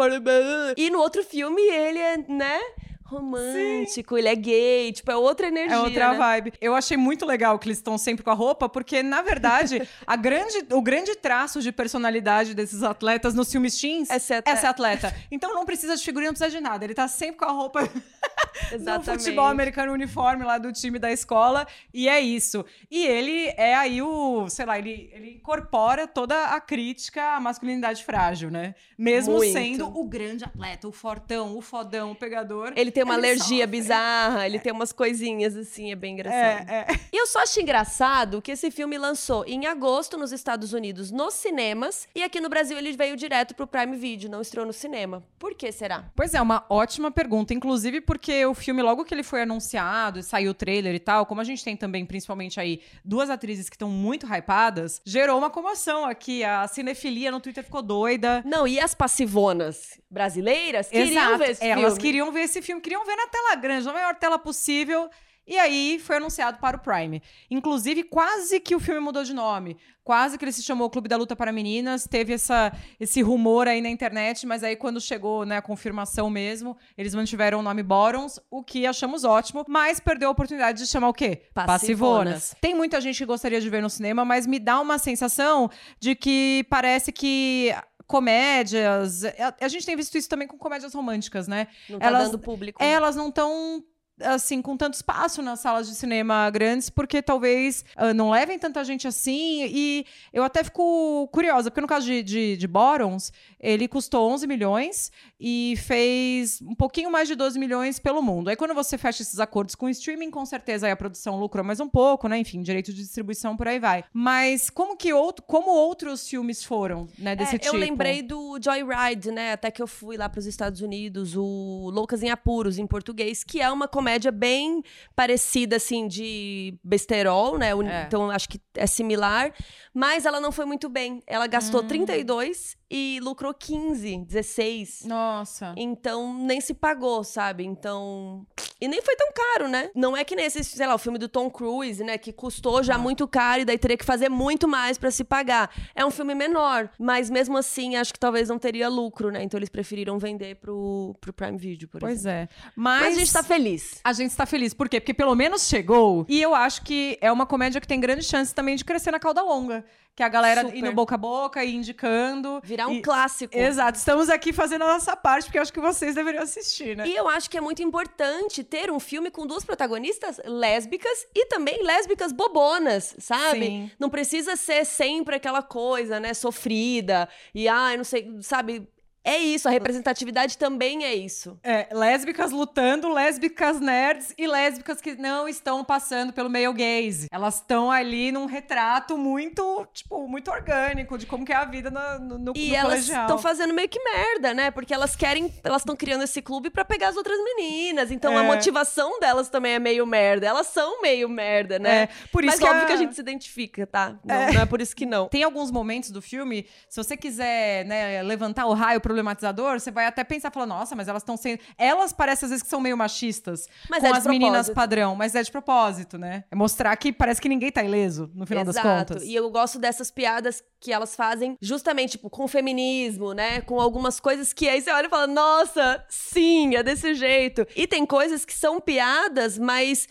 E 0.76 0.90
no 0.90 0.98
outro 0.98 1.22
filme 1.24 1.62
ele 1.62 1.98
é, 1.98 2.16
né? 2.28 2.60
Romântico, 3.08 4.16
ele 4.18 4.28
é 4.28 4.34
gay, 4.34 4.92
tipo, 4.92 5.10
é 5.10 5.16
outra 5.16 5.46
energia. 5.48 5.76
É 5.76 5.80
outra 5.80 6.10
né? 6.12 6.18
vibe. 6.18 6.52
Eu 6.60 6.74
achei 6.74 6.96
muito 6.96 7.24
legal 7.24 7.58
que 7.58 7.66
eles 7.68 7.78
estão 7.78 7.96
sempre 7.96 8.22
com 8.22 8.30
a 8.30 8.34
roupa, 8.34 8.68
porque, 8.68 9.02
na 9.02 9.22
verdade, 9.22 9.80
a 10.06 10.14
grande, 10.16 10.66
o 10.72 10.82
grande 10.82 11.14
traço 11.16 11.60
de 11.62 11.72
personalidade 11.72 12.54
desses 12.54 12.82
atletas 12.82 13.34
nos 13.34 13.50
filmes 13.50 13.78
teens 13.80 14.10
É 14.10 14.18
ser- 14.18 14.42
é 14.46 14.56
ser 14.56 14.66
atleta. 14.66 15.14
Então 15.30 15.54
não 15.54 15.64
precisa 15.64 15.96
de 15.96 16.04
figurinha, 16.04 16.30
não 16.30 16.34
precisa 16.38 16.54
de 16.56 16.62
nada. 16.62 16.84
Ele 16.84 16.94
tá 16.94 17.08
sempre 17.08 17.36
com 17.38 17.44
a 17.46 17.52
roupa 17.52 17.80
Exatamente. 18.72 19.22
futebol 19.24 19.46
americano 19.46 19.92
uniforme 19.92 20.44
lá 20.44 20.58
do 20.58 20.72
time 20.72 20.98
da 20.98 21.10
escola. 21.10 21.66
E 21.92 22.08
é 22.08 22.20
isso. 22.20 22.64
E 22.90 23.06
ele 23.06 23.46
é 23.56 23.74
aí 23.74 24.02
o, 24.02 24.48
sei 24.48 24.66
lá, 24.66 24.78
ele, 24.78 25.10
ele 25.12 25.30
incorpora 25.36 26.06
toda 26.06 26.46
a 26.48 26.60
crítica 26.60 27.36
à 27.36 27.40
masculinidade 27.40 28.04
frágil, 28.04 28.50
né? 28.50 28.74
Mesmo 28.96 29.36
Muito. 29.36 29.52
sendo 29.52 29.86
o 29.86 30.04
grande 30.04 30.44
atleta, 30.44 30.86
o 30.88 30.92
fortão, 30.92 31.56
o 31.56 31.60
fodão, 31.62 32.12
o 32.12 32.14
pegador. 32.14 32.72
Ele 32.76 32.90
tem 32.98 33.04
uma 33.04 33.14
Ele 33.14 33.26
alergia 33.26 33.64
sofre. 33.64 33.66
bizarra, 33.66 34.46
ele 34.46 34.58
tem 34.58 34.72
umas 34.72 34.92
coisinhas 34.92 35.56
assim, 35.56 35.92
é 35.92 35.94
bem 35.94 36.14
engraçado. 36.14 36.68
É, 36.68 36.86
é. 36.90 37.00
E 37.12 37.16
eu 37.16 37.26
só 37.26 37.42
acho 37.42 37.60
engraçado 37.60 38.42
que 38.42 38.50
esse 38.50 38.70
filme 38.70 38.98
lançou 38.98 39.44
em 39.46 39.66
agosto 39.66 40.18
nos 40.18 40.32
Estados 40.32 40.72
Unidos 40.72 41.10
nos 41.10 41.34
cinemas 41.34 42.08
e 42.14 42.22
aqui 42.22 42.40
no 42.40 42.48
Brasil 42.48 42.76
ele 42.76 42.92
veio 42.92 43.16
direto 43.16 43.54
pro 43.54 43.66
Prime 43.66 43.96
Video, 43.96 44.28
não 44.30 44.40
estreou 44.40 44.66
no 44.66 44.72
cinema. 44.72 45.22
Por 45.38 45.54
que 45.54 45.70
será? 45.70 46.10
Pois 46.16 46.34
é, 46.34 46.42
uma 46.42 46.64
ótima 46.68 47.10
pergunta. 47.10 47.54
Inclusive 47.54 48.00
porque 48.00 48.44
o 48.46 48.54
filme, 48.54 48.82
logo 48.82 49.04
que 49.04 49.14
ele 49.14 49.22
foi 49.22 49.42
anunciado, 49.42 50.22
saiu 50.22 50.50
o 50.50 50.54
trailer 50.54 50.94
e 50.94 50.98
tal, 50.98 51.24
como 51.24 51.40
a 51.40 51.44
gente 51.44 51.62
tem 51.62 51.76
também, 51.76 52.04
principalmente 52.04 52.58
aí, 52.58 52.80
duas 53.04 53.30
atrizes 53.30 53.68
que 53.68 53.76
estão 53.76 53.88
muito 53.88 54.26
hypadas, 54.26 55.00
gerou 55.04 55.38
uma 55.38 55.50
comoção 55.50 56.04
aqui. 56.04 56.42
A 56.42 56.66
cinefilia 56.66 57.30
no 57.30 57.40
Twitter 57.40 57.62
ficou 57.62 57.82
doida. 57.82 58.42
Não, 58.44 58.66
e 58.66 58.80
as 58.80 58.94
passivonas 58.94 60.00
brasileiras 60.10 60.88
queriam 60.88 61.22
Exato. 61.22 61.38
ver 61.38 61.50
esse 61.50 61.64
Elas 61.64 61.84
filme. 61.94 62.00
queriam 62.00 62.32
ver 62.32 62.40
esse 62.40 62.62
filme, 62.62 62.80
queriam 62.80 63.04
ver 63.04 63.16
na 63.16 63.26
tela 63.26 63.54
grande, 63.56 63.86
na 63.86 63.92
maior 63.92 64.14
tela 64.14 64.38
possível. 64.38 65.08
E 65.48 65.56
aí 65.58 65.98
foi 65.98 66.16
anunciado 66.16 66.58
para 66.58 66.76
o 66.76 66.80
Prime. 66.80 67.22
Inclusive, 67.50 68.02
quase 68.02 68.60
que 68.60 68.76
o 68.76 68.80
filme 68.80 69.00
mudou 69.00 69.24
de 69.24 69.32
nome. 69.32 69.78
Quase 70.04 70.36
que 70.36 70.44
ele 70.44 70.52
se 70.52 70.62
chamou 70.62 70.90
Clube 70.90 71.08
da 71.08 71.16
Luta 71.16 71.34
para 71.34 71.50
Meninas. 71.50 72.06
Teve 72.06 72.34
essa, 72.34 72.70
esse 73.00 73.22
rumor 73.22 73.66
aí 73.66 73.80
na 73.80 73.88
internet, 73.88 74.46
mas 74.46 74.62
aí 74.62 74.76
quando 74.76 75.00
chegou 75.00 75.46
né, 75.46 75.56
a 75.56 75.62
confirmação 75.62 76.28
mesmo, 76.28 76.76
eles 76.98 77.14
mantiveram 77.14 77.60
o 77.60 77.62
nome 77.62 77.82
Borons, 77.82 78.38
o 78.50 78.62
que 78.62 78.86
achamos 78.86 79.24
ótimo, 79.24 79.64
mas 79.66 79.98
perdeu 79.98 80.28
a 80.28 80.32
oportunidade 80.32 80.82
de 80.82 80.86
chamar 80.86 81.08
o 81.08 81.14
quê? 81.14 81.44
Passivonas. 81.54 82.54
Tem 82.60 82.74
muita 82.74 83.00
gente 83.00 83.16
que 83.16 83.24
gostaria 83.24 83.60
de 83.60 83.70
ver 83.70 83.80
no 83.80 83.88
cinema, 83.88 84.26
mas 84.26 84.46
me 84.46 84.58
dá 84.58 84.78
uma 84.78 84.98
sensação 84.98 85.70
de 85.98 86.14
que 86.14 86.66
parece 86.68 87.10
que 87.10 87.74
comédias. 88.08 89.24
A, 89.24 89.54
a 89.60 89.68
gente 89.68 89.86
tem 89.86 89.94
visto 89.94 90.16
isso 90.18 90.28
também 90.28 90.48
com 90.48 90.58
comédias 90.58 90.92
românticas, 90.94 91.46
né? 91.46 91.68
Não 91.88 91.98
tá 92.00 92.06
elas- 92.06 92.24
dando 92.24 92.38
público. 92.40 92.82
Elas 92.82 93.14
não 93.14 93.28
estão 93.28 93.84
assim 94.20 94.60
com 94.60 94.76
tanto 94.76 94.94
espaço 94.94 95.42
nas 95.42 95.60
salas 95.60 95.88
de 95.88 95.94
cinema 95.94 96.48
grandes 96.50 96.90
porque 96.90 97.22
talvez 97.22 97.84
ah, 97.96 98.12
não 98.12 98.30
levem 98.30 98.58
tanta 98.58 98.82
gente 98.84 99.06
assim. 99.06 99.66
E 99.68 100.06
eu 100.32 100.42
até 100.42 100.64
fico 100.64 101.28
curiosa 101.32 101.70
porque 101.70 101.80
no 101.80 101.86
caso 101.86 102.06
de, 102.06 102.22
de, 102.22 102.56
de 102.56 102.66
Borons 102.66 103.32
ele 103.60 103.88
custou 103.88 104.30
11 104.30 104.46
milhões 104.46 105.12
e 105.40 105.74
fez 105.78 106.60
um 106.62 106.74
pouquinho 106.74 107.10
mais 107.10 107.28
de 107.28 107.34
12 107.34 107.58
milhões 107.58 107.98
pelo 107.98 108.22
mundo. 108.22 108.48
Aí 108.48 108.56
quando 108.56 108.74
você 108.74 108.98
fecha 108.98 109.22
esses 109.22 109.38
acordos 109.40 109.74
com 109.74 109.86
o 109.86 109.90
streaming 109.90 110.30
com 110.30 110.44
certeza 110.44 110.90
a 110.90 110.96
produção 110.96 111.38
lucrou 111.38 111.64
mais 111.64 111.80
um 111.80 111.88
pouco 111.88 112.28
né? 112.28 112.38
Enfim 112.38 112.62
direito 112.62 112.92
de 112.92 113.02
distribuição 113.02 113.56
por 113.56 113.68
aí 113.68 113.78
vai. 113.78 114.04
Mas 114.12 114.70
como 114.70 114.96
que 114.96 115.12
outro 115.12 115.44
como 115.46 115.70
outros 115.70 116.28
filmes 116.28 116.64
foram 116.64 117.06
né 117.18 117.36
desse 117.36 117.56
É, 117.56 117.58
tipo? 117.58 117.74
Eu 117.74 117.80
lembrei 117.80 118.22
do 118.22 118.58
Joyride, 118.60 119.30
né? 119.30 119.52
Até 119.52 119.70
que 119.70 119.82
eu 119.82 119.86
fui 119.86 120.16
lá 120.16 120.28
para 120.28 120.38
os 120.38 120.46
Estados 120.46 120.80
Unidos, 120.80 121.36
o 121.36 121.90
Loucas 121.92 122.22
em 122.22 122.30
Apuros, 122.30 122.78
em 122.78 122.86
português, 122.86 123.44
que 123.44 123.60
é 123.60 123.70
uma 123.70 123.86
comédia 123.86 124.07
bem 124.32 124.82
parecida, 125.14 125.76
assim, 125.76 126.08
de 126.08 126.74
besterol, 126.82 127.58
né? 127.58 127.70
É. 127.70 128.04
Então, 128.06 128.30
acho 128.30 128.48
que 128.48 128.60
é 128.74 128.86
similar. 128.86 129.52
Mas 129.92 130.24
ela 130.24 130.40
não 130.40 130.52
foi 130.52 130.64
muito 130.64 130.88
bem. 130.88 131.22
Ela 131.26 131.46
gastou 131.46 131.82
Hum. 131.82 131.88
32 131.88 132.76
e 132.90 133.20
lucrou 133.22 133.52
15, 133.54 134.24
16. 134.26 135.04
nossa 135.06 135.74
Então, 135.76 136.34
nem 136.34 136.60
se 136.60 136.74
pagou, 136.74 137.22
sabe? 137.24 137.64
Então. 137.64 138.46
E 138.80 138.86
nem 138.86 139.02
foi 139.02 139.16
tão 139.16 139.28
caro, 139.34 139.68
né? 139.68 139.90
Não 139.94 140.16
é 140.16 140.22
que 140.22 140.36
nesse, 140.36 140.62
sei 140.62 140.86
lá, 140.86 140.94
o 140.94 140.98
filme 140.98 141.18
do 141.18 141.28
Tom 141.28 141.50
Cruise, 141.50 142.02
né? 142.04 142.16
Que 142.16 142.32
custou 142.32 142.80
já 142.82 142.94
Ah. 142.94 142.98
muito 142.98 143.26
caro 143.26 143.62
e 143.62 143.64
daí 143.64 143.76
teria 143.76 143.96
que 143.96 144.04
fazer 144.04 144.28
muito 144.28 144.68
mais 144.68 144.96
pra 144.96 145.10
se 145.10 145.24
pagar. 145.24 145.68
É 145.96 146.04
um 146.06 146.10
filme 146.12 146.32
menor, 146.34 146.88
mas 146.98 147.28
mesmo 147.28 147.56
assim, 147.58 147.96
acho 147.96 148.12
que 148.12 148.20
talvez 148.20 148.48
não 148.48 148.58
teria 148.58 148.88
lucro, 148.88 149.30
né? 149.32 149.42
Então 149.42 149.58
eles 149.58 149.68
preferiram 149.68 150.16
vender 150.18 150.56
pro, 150.56 151.16
pro 151.20 151.32
Prime 151.32 151.58
Video, 151.58 151.88
por 151.88 152.00
pois 152.00 152.20
exemplo. 152.20 152.54
é 152.54 152.70
mas, 152.76 153.02
Mas 153.06 153.16
a 153.16 153.18
gente 153.20 153.32
tá 153.32 153.42
feliz. 153.42 154.00
A 154.04 154.12
gente 154.12 154.30
está 154.30 154.46
feliz. 154.46 154.72
Por 154.72 154.88
quê? 154.88 155.00
Porque 155.00 155.14
pelo 155.14 155.34
menos 155.34 155.66
chegou. 155.66 156.24
E 156.28 156.40
eu 156.40 156.54
acho 156.54 156.82
que 156.82 157.18
é 157.20 157.32
uma 157.32 157.46
comédia 157.46 157.80
que 157.80 157.88
tem 157.88 157.98
grande 157.98 158.22
chance 158.24 158.54
também 158.54 158.76
de 158.76 158.84
crescer 158.84 159.10
na 159.10 159.18
cauda 159.18 159.42
longa. 159.42 159.84
Que 160.18 160.22
a 160.24 160.28
galera 160.28 160.62
Super. 160.62 160.76
indo 160.76 160.90
boca 160.92 161.14
a 161.14 161.16
boca 161.16 161.64
e 161.64 161.76
indicando. 161.76 162.60
Virar 162.64 162.88
um 162.88 162.94
E- 162.94 163.02
clássico. 163.02 163.56
Exato. 163.56 163.96
Estamos 163.96 164.28
aqui 164.28 164.52
fazendo 164.52 164.82
a 164.82 164.88
nossa 164.88 165.16
parte, 165.16 165.44
porque 165.44 165.58
eu 165.58 165.62
acho 165.62 165.72
que 165.72 165.78
vocês 165.78 166.16
deveriam 166.16 166.42
assistir, 166.42 166.96
né? 166.96 167.06
E 167.06 167.14
eu 167.14 167.28
acho 167.28 167.48
que 167.48 167.56
é 167.56 167.60
muito 167.60 167.84
importante 167.84 168.64
ter 168.64 168.90
um 168.90 168.98
filme 168.98 169.30
com 169.30 169.46
duas 169.46 169.64
protagonistas 169.64 170.40
lésbicas 170.44 171.24
e 171.32 171.46
também 171.46 171.84
lésbicas 171.84 172.32
bobonas, 172.32 173.14
sabe? 173.20 173.66
Sim. 173.66 173.90
Não 173.96 174.10
precisa 174.10 174.56
ser 174.56 174.84
sempre 174.84 175.36
aquela 175.36 175.62
coisa, 175.62 176.18
né, 176.18 176.34
sofrida 176.34 177.28
e 177.54 177.68
ai, 177.68 177.96
não 177.96 178.02
sei, 178.02 178.38
sabe? 178.42 178.88
É 179.28 179.36
isso, 179.38 179.68
a 179.68 179.70
representatividade 179.70 180.56
também 180.56 181.04
é 181.04 181.14
isso. 181.14 181.58
É, 181.62 181.88
lésbicas 181.92 182.50
lutando, 182.50 183.12
lésbicas 183.12 183.78
nerds 183.78 184.32
e 184.38 184.46
lésbicas 184.46 185.02
que 185.02 185.16
não 185.16 185.46
estão 185.46 185.84
passando 185.84 186.32
pelo 186.32 186.48
male 186.48 186.72
gaze. 186.72 187.26
Elas 187.30 187.56
estão 187.56 187.90
ali 187.90 188.32
num 188.32 188.46
retrato 188.46 189.18
muito, 189.18 189.86
tipo, 189.92 190.26
muito 190.26 190.50
orgânico 190.50 191.18
de 191.18 191.26
como 191.26 191.44
que 191.44 191.52
é 191.52 191.56
a 191.56 191.66
vida 191.66 191.90
no, 191.90 192.18
no, 192.20 192.38
no 192.38 192.52
E 192.56 192.70
no 192.70 192.74
elas 192.76 193.06
estão 193.08 193.36
fazendo 193.38 193.74
meio 193.74 193.88
que 193.88 194.00
merda, 194.02 194.54
né? 194.54 194.70
Porque 194.70 194.94
elas 194.94 195.14
querem, 195.14 195.52
elas 195.62 195.82
estão 195.82 195.94
criando 195.94 196.24
esse 196.24 196.40
clube 196.40 196.70
pra 196.70 196.84
pegar 196.84 197.08
as 197.08 197.16
outras 197.16 197.38
meninas. 197.44 198.10
Então 198.10 198.34
a 198.36 198.42
É. 198.44 198.46
motivação 198.46 199.20
delas 199.20 199.50
também 199.50 199.74
é 199.74 199.78
meio 199.78 200.06
merda. 200.06 200.46
Elas 200.46 200.68
são 200.68 201.02
meio 201.02 201.28
merda, 201.28 201.78
né? 201.78 202.04
É, 202.04 202.08
por 202.32 202.44
isso 202.44 202.52
Mas 202.52 202.60
que 202.60 202.64
óbvio 202.64 202.82
a- 202.84 202.86
que 202.86 202.92
a 202.92 202.96
gente 202.96 203.14
se 203.14 203.20
identifica, 203.20 203.86
tá? 203.86 204.18
Não, 204.24 204.52
não 204.54 204.60
é 204.62 204.64
por 204.66 204.80
isso 204.80 204.96
que 204.96 205.04
não. 205.04 205.28
Tem 205.28 205.42
alguns 205.42 205.70
momentos 205.70 206.10
do 206.10 206.22
filme, 206.22 206.66
se 206.88 206.96
você 206.96 207.14
quiser 207.16 207.84
né, 207.84 208.22
levantar 208.22 208.64
o 208.66 208.72
raio 208.72 209.00
problematizador, 209.18 209.80
você 209.80 209.90
vai 209.90 210.06
até 210.06 210.24
pensar, 210.24 210.50
falar, 210.50 210.66
nossa, 210.66 210.94
mas 210.94 211.08
elas 211.08 211.22
estão 211.22 211.36
sendo... 211.36 211.60
Elas 211.76 212.12
parecem 212.12 212.46
às 212.46 212.50
vezes 212.50 212.62
que 212.62 212.68
são 212.68 212.80
meio 212.80 212.96
machistas 212.96 213.66
Mas 213.88 214.00
com 214.00 214.06
é 214.06 214.12
de 214.12 214.18
as 214.18 214.26
meninas 214.26 214.52
propósito. 214.66 214.74
padrão, 214.74 215.14
mas 215.16 215.34
é 215.34 215.42
de 215.42 215.50
propósito, 215.50 216.18
né? 216.18 216.44
É 216.50 216.56
mostrar 216.56 216.96
que 216.96 217.12
parece 217.12 217.40
que 217.40 217.48
ninguém 217.48 217.70
tá 217.70 217.82
ileso, 217.82 218.30
no 218.34 218.46
final 218.46 218.64
das 218.64 218.76
Exato. 218.76 219.14
contas. 219.14 219.28
E 219.28 219.34
eu 219.34 219.50
gosto 219.50 219.78
dessas 219.78 220.10
piadas 220.10 220.62
que 220.80 220.92
elas 220.92 221.14
fazem 221.16 221.56
justamente, 221.60 222.12
tipo, 222.12 222.30
com 222.30 222.44
o 222.44 222.48
feminismo, 222.48 223.32
né? 223.32 223.60
Com 223.62 223.80
algumas 223.80 224.20
coisas 224.20 224.52
que 224.52 224.68
aí 224.68 224.80
você 224.80 224.90
olha 224.90 225.06
e 225.06 225.10
fala, 225.10 225.26
nossa, 225.26 226.04
sim, 226.08 226.76
é 226.76 226.82
desse 226.82 227.14
jeito. 227.14 227.66
E 227.74 227.86
tem 227.86 228.06
coisas 228.06 228.44
que 228.44 228.54
são 228.54 228.80
piadas, 228.80 229.58
mas 229.58 230.08